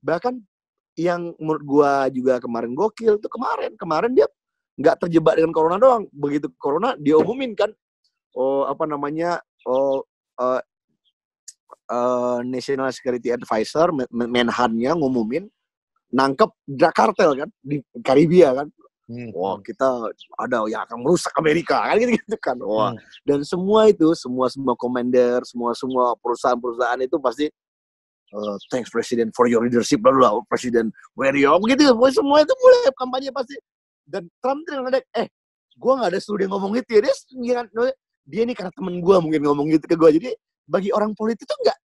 Bahkan 0.04 0.34
yang 1.00 1.32
menurut 1.40 1.64
gua 1.64 1.92
juga 2.12 2.44
kemarin 2.44 2.76
gokil 2.76 3.16
tuh 3.24 3.32
kemarin. 3.32 3.72
Kemarin 3.80 4.12
dia 4.12 4.28
nggak 4.76 5.08
terjebak 5.08 5.40
dengan 5.40 5.56
corona 5.56 5.78
doang. 5.80 6.04
Begitu 6.12 6.52
corona 6.60 7.00
dia 7.00 7.16
umumin 7.16 7.56
kan, 7.56 7.72
oh 8.36 8.68
apa 8.68 8.84
namanya, 8.84 9.40
oh 9.64 10.04
eh, 10.40 10.62
eh, 11.92 12.40
National 12.44 12.92
Security 12.92 13.32
Advisor, 13.32 13.96
Men- 13.96 14.12
Men- 14.12 14.32
Menhan-nya 14.32 14.96
ngumumin 15.00 15.48
nangkep 16.10 16.50
drug 16.66 16.94
cartel 16.96 17.32
kan 17.38 17.50
di 17.64 17.80
Karibia 18.04 18.52
kan. 18.56 18.68
Hmm. 19.10 19.34
Wah 19.34 19.58
kita 19.66 20.14
ada 20.38 20.70
yang 20.70 20.86
akan 20.86 21.02
merusak 21.02 21.34
Amerika 21.42 21.82
kan 21.82 21.98
gitu 21.98 22.14
gitu 22.14 22.38
kan. 22.38 22.58
Wah 22.62 22.94
Hmm. 22.94 23.02
dan 23.26 23.40
semua 23.42 23.90
itu 23.90 24.14
semua 24.14 24.54
semua 24.54 24.78
commander 24.78 25.42
semua 25.50 25.74
semua 25.74 26.14
perusahaan-perusahaan 26.22 27.02
itu 27.02 27.18
pasti 27.18 27.46
uh, 28.34 28.56
thanks 28.70 28.90
president 28.90 29.34
for 29.34 29.46
your 29.50 29.62
leadership 29.66 30.02
bla 30.02 30.14
bla 30.14 30.30
bla, 30.34 30.42
presiden 30.50 30.94
where 31.18 31.34
you 31.34 31.50
are? 31.50 31.60
Gitu 31.62 31.86
semua 32.14 32.42
itu 32.44 32.54
mulai 32.58 32.92
kampanye 32.98 33.30
pasti. 33.34 33.56
Dan 34.06 34.26
Trump 34.42 34.66
tuh 34.66 34.82
ada 34.82 35.00
eh 35.18 35.28
gua 35.78 36.02
nggak 36.02 36.10
ada 36.16 36.20
suruh 36.20 36.40
dia 36.42 36.50
ngomong 36.50 36.74
gitu 36.82 36.98
ya. 36.98 37.02
Dia 37.06 37.14
dia, 37.66 37.92
dia 38.26 38.42
nih 38.46 38.56
karena 38.58 38.72
temen 38.74 39.02
gua 39.02 39.22
mungkin 39.22 39.42
ngomong 39.46 39.70
gitu 39.74 39.86
ke 39.86 39.96
gua. 39.98 40.10
Jadi 40.10 40.34
bagi 40.66 40.90
orang 40.94 41.14
politik 41.14 41.46
tuh 41.46 41.58
nggak 41.62 41.78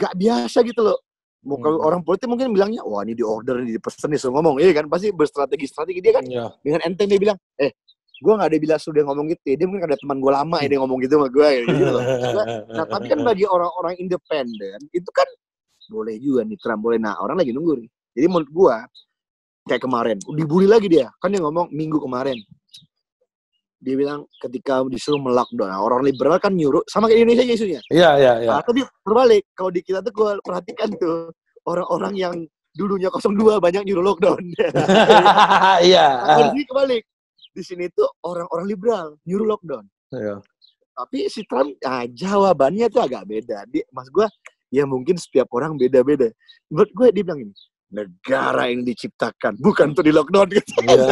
nggak 0.00 0.12
biasa 0.16 0.58
gitu 0.64 0.80
loh. 0.84 0.98
Mau 1.42 1.58
kalau 1.58 1.82
Hmm. 1.82 1.88
orang 1.90 2.00
politik 2.06 2.30
mungkin 2.30 2.54
bilangnya 2.54 2.86
wah 2.86 3.02
ini 3.02 3.18
di 3.18 3.24
order 3.26 3.58
ini 3.66 3.74
dipesan 3.74 4.14
nih 4.14 4.20
suruh 4.20 4.38
ngomong. 4.38 4.62
Iya 4.62 4.72
kan? 4.78 4.86
Pasti 4.86 5.10
berstrategi 5.10 5.66
strategi 5.66 5.98
dia 5.98 6.14
kan 6.14 6.24
Iya. 6.24 6.46
dengan 6.62 6.80
enteng 6.86 7.08
dia 7.10 7.18
bilang 7.18 7.38
eh 7.58 7.74
gue 8.22 8.30
nggak 8.38 8.48
ada 8.54 8.58
bilang 8.62 8.78
sudah 8.78 9.02
ngomong 9.02 9.26
gitu 9.34 9.42
ya. 9.50 9.54
dia 9.58 9.66
mungkin 9.66 9.84
ada 9.90 9.98
teman 9.98 10.22
gue 10.22 10.30
lama 10.30 10.56
ya 10.62 10.68
dia 10.70 10.78
ngomong 10.78 10.98
gitu 11.02 11.18
sama 11.18 11.26
gue 11.26 11.48
gitu 11.66 11.90
loh. 11.90 12.02
nah 12.70 12.84
tapi 12.86 13.06
kan 13.10 13.18
bagi 13.34 13.44
orang-orang 13.50 13.98
independen 13.98 14.78
itu 14.94 15.10
kan 15.10 15.26
boleh 15.92 16.16
juga 16.16 16.48
nih 16.48 16.56
Trump 16.56 16.80
boleh 16.80 16.96
nah 16.96 17.20
orang 17.20 17.36
lagi 17.44 17.52
nunggu 17.52 17.84
nih 17.84 17.88
jadi 18.16 18.26
menurut 18.32 18.50
gue 18.50 18.76
kayak 19.68 19.82
kemarin 19.84 20.16
dibully 20.32 20.66
lagi 20.66 20.88
dia 20.88 21.12
kan 21.20 21.28
dia 21.28 21.44
ngomong 21.44 21.68
minggu 21.70 22.00
kemarin 22.00 22.40
dia 23.82 23.94
bilang 23.98 24.24
ketika 24.38 24.80
disuruh 24.86 25.18
melockdown 25.18 25.68
nah, 25.68 25.82
orang 25.82 26.06
liberal 26.06 26.38
kan 26.40 26.54
nyuruh 26.54 26.86
sama 26.86 27.10
kayak 27.10 27.26
Indonesia 27.26 27.44
aja 27.44 27.54
isunya 27.54 27.80
Iya, 27.90 28.10
iya, 28.16 28.32
iya. 28.46 28.50
nah, 28.56 28.62
tapi 28.62 28.86
terbalik 29.02 29.44
kalau 29.52 29.70
di 29.74 29.80
kita 29.82 30.00
tuh 30.00 30.12
gue 30.14 30.30
perhatikan 30.40 30.88
tuh 30.96 31.34
orang-orang 31.66 32.14
yang 32.14 32.34
dulunya 32.72 33.12
02 33.12 33.60
banyak 33.60 33.82
nyuruh 33.84 34.04
lockdown 34.04 34.40
Iya. 35.88 36.06
Nah, 36.24 36.36
di 36.38 36.44
sini 36.52 36.62
kebalik. 36.64 37.02
Di 37.52 37.62
sini 37.62 37.84
tuh 37.92 38.08
orang-orang 38.24 38.64
liberal 38.64 39.06
nyuruh 39.28 39.46
lockdown. 39.56 39.84
Iya. 40.16 40.40
Tapi 40.92 41.18
si 41.32 41.40
Trump, 41.48 41.72
ah, 41.88 42.04
jawabannya 42.04 42.88
tuh 42.92 43.00
agak 43.04 43.24
beda. 43.24 43.64
Dia, 43.68 43.84
mas 43.92 44.08
gue, 44.12 44.28
ya 44.72 44.88
mungkin 44.88 45.20
setiap 45.20 45.52
orang 45.52 45.76
beda-beda. 45.76 46.32
Menurut 46.72 46.90
gue 46.96 47.06
dia 47.12 47.22
bilang 47.22 47.40
ini, 47.44 47.54
negara 47.92 48.72
ini 48.72 48.82
diciptakan 48.88 49.60
bukan 49.60 49.92
untuk 49.92 50.08
di 50.08 50.12
lockdown 50.16 50.48
gitu. 50.48 50.72
Iya. 50.80 51.04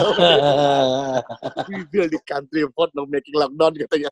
We 1.69 1.85
build 1.93 2.11
the 2.17 2.21
country 2.25 2.65
for 2.73 2.89
no 2.97 3.05
making 3.05 3.37
lockdown 3.37 3.77
katanya. 3.77 4.09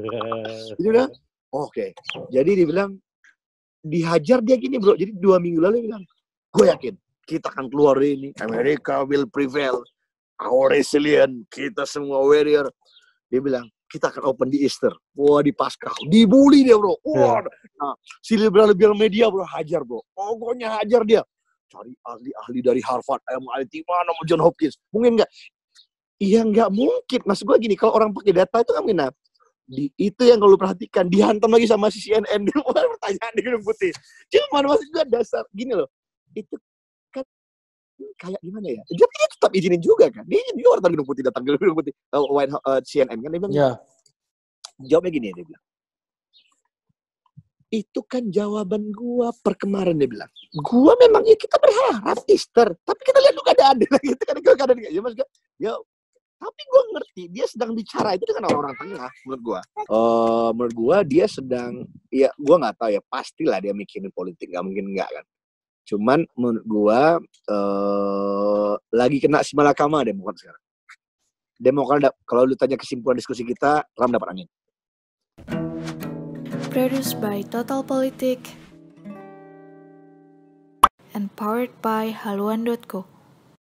Jadi 0.76 0.88
bilang, 0.92 1.10
oke. 1.50 1.86
Jadi 2.28 2.50
dia 2.52 2.66
bilang 2.68 2.90
dihajar 3.80 4.38
dia 4.44 4.60
gini 4.60 4.76
bro. 4.76 4.94
Jadi 4.94 5.16
dua 5.16 5.40
minggu 5.40 5.64
lalu 5.64 5.80
dia 5.80 5.86
bilang, 5.88 6.04
gue 6.52 6.66
yakin 6.68 6.94
kita 7.24 7.48
akan 7.48 7.72
keluar 7.72 7.96
dari 7.96 8.20
ini. 8.20 8.28
America 8.44 9.00
will 9.08 9.24
prevail. 9.24 9.80
Our 10.44 10.76
resilient. 10.76 11.48
Kita 11.48 11.88
semua 11.88 12.20
warrior. 12.20 12.68
Dia 13.32 13.40
bilang, 13.40 13.64
kita 13.94 14.10
akan 14.10 14.34
open 14.34 14.50
di 14.50 14.66
Easter. 14.66 14.90
Wah 15.14 15.38
di 15.38 15.54
Paskah. 15.54 15.94
Dibully 16.10 16.66
dia 16.66 16.74
bro. 16.74 16.98
Wah. 17.06 17.46
Nah, 17.78 17.94
si 18.18 18.34
liberal-liberal 18.34 18.98
media 18.98 19.30
bro 19.30 19.46
hajar 19.46 19.86
bro. 19.86 20.02
Pokoknya 20.10 20.82
hajar 20.82 21.06
dia. 21.06 21.22
Cari 21.70 21.94
ahli-ahli 22.02 22.60
dari 22.60 22.82
Harvard, 22.82 23.22
MIT, 23.22 23.86
mana 23.86 24.10
mau 24.10 24.24
John 24.26 24.42
Hopkins. 24.42 24.74
Mungkin 24.90 25.22
enggak. 25.22 25.30
Iya 26.18 26.42
nggak 26.42 26.70
mungkin. 26.74 27.20
Maksud 27.22 27.46
gue 27.46 27.56
gini, 27.62 27.74
kalau 27.78 27.94
orang 27.94 28.10
pakai 28.10 28.34
data 28.34 28.62
itu 28.66 28.72
kan 28.74 28.82
mungkin 28.82 29.14
di 29.64 29.88
itu 29.96 30.22
yang 30.28 30.36
kalau 30.36 30.60
perhatikan 30.60 31.08
dihantam 31.08 31.48
lagi 31.48 31.64
sama 31.64 31.88
si 31.88 31.96
CNN 32.04 32.44
di 32.46 32.52
luar 32.52 32.84
pertanyaan 32.98 33.32
di 33.32 33.40
gedung 33.40 33.64
putih. 33.64 33.92
Cuman 34.28 34.68
maksud 34.68 34.88
gue 34.92 35.04
dasar 35.08 35.44
gini 35.54 35.72
loh. 35.72 35.88
Itu 36.34 36.58
kayak 38.18 38.40
gimana 38.42 38.66
ya? 38.68 38.82
Dia, 38.90 39.06
dia 39.06 39.28
tetap 39.30 39.50
izinin 39.54 39.80
juga 39.82 40.06
kan. 40.10 40.24
Dia 40.26 40.40
juga 40.54 40.78
orang 40.78 40.92
gedung 40.94 41.08
putih 41.08 41.22
datang 41.26 41.42
ke 41.46 41.54
gedung 41.56 41.78
putih. 41.78 41.94
Uh, 42.10 42.24
White 42.30 42.52
House, 42.52 42.64
uh, 42.66 42.80
CNN 42.82 43.18
kan 43.20 43.30
dia 43.30 43.40
bilang 43.40 43.54
Iya. 43.54 43.70
jawabnya 44.90 45.10
gini 45.14 45.28
dia 45.34 45.44
bilang. 45.46 45.64
Itu 47.74 48.00
kan 48.06 48.30
jawaban 48.30 48.94
gua 48.94 49.34
per 49.34 49.58
kemarin 49.58 49.98
dia 49.98 50.06
bilang. 50.06 50.30
Gua 50.62 50.94
memang 50.98 51.26
ya 51.26 51.34
kita 51.34 51.58
berharap 51.58 52.22
Easter, 52.30 52.70
tapi 52.86 53.00
kita 53.02 53.18
lihat 53.18 53.34
juga 53.34 53.50
ada 53.54 53.64
ada 53.74 53.86
gitu 53.98 54.22
kan 54.22 54.36
keadaan 54.38 54.78
ya 54.78 55.00
mas 55.02 55.14
ya 55.58 55.74
tapi 56.44 56.60
gua 56.68 56.82
ngerti 56.98 57.22
dia 57.32 57.46
sedang 57.48 57.72
bicara 57.72 58.12
itu 58.14 58.28
dengan 58.28 58.52
orang-orang 58.52 58.76
tengah 58.76 59.10
menurut 59.24 59.42
gua. 59.42 59.60
Eh 59.80 60.48
menurut 60.52 60.74
gua 60.76 60.96
dia 61.00 61.26
sedang 61.26 61.88
ya 62.12 62.28
gua 62.36 62.56
nggak 62.60 62.76
tahu 62.78 62.90
ya 62.92 63.02
pastilah 63.08 63.58
dia 63.64 63.72
mikirin 63.72 64.12
politik 64.12 64.52
nggak 64.52 64.64
mungkin 64.64 64.92
nggak 64.92 65.08
kan. 65.08 65.24
Cuman 65.84 66.24
menurut 66.34 66.64
gua 66.64 67.00
eh 67.44 68.72
lagi 68.92 69.20
kena 69.20 69.44
si 69.44 69.52
malakama 69.52 70.00
Demokrat 70.00 70.40
sekarang. 70.40 70.62
Demokrat 71.60 72.10
kalau 72.26 72.48
lu 72.48 72.58
tanya 72.58 72.74
kesimpulan 72.74 73.14
diskusi 73.14 73.46
kita, 73.46 73.86
Trump 73.94 74.12
dapat 74.16 74.28
angin. 74.34 74.48
Produced 76.74 77.22
by 77.22 77.46
Total 77.46 77.86
Politik 77.86 78.42
and 81.14 81.30
powered 81.38 81.70
by 81.78 82.10
haluan.co. 82.10 83.13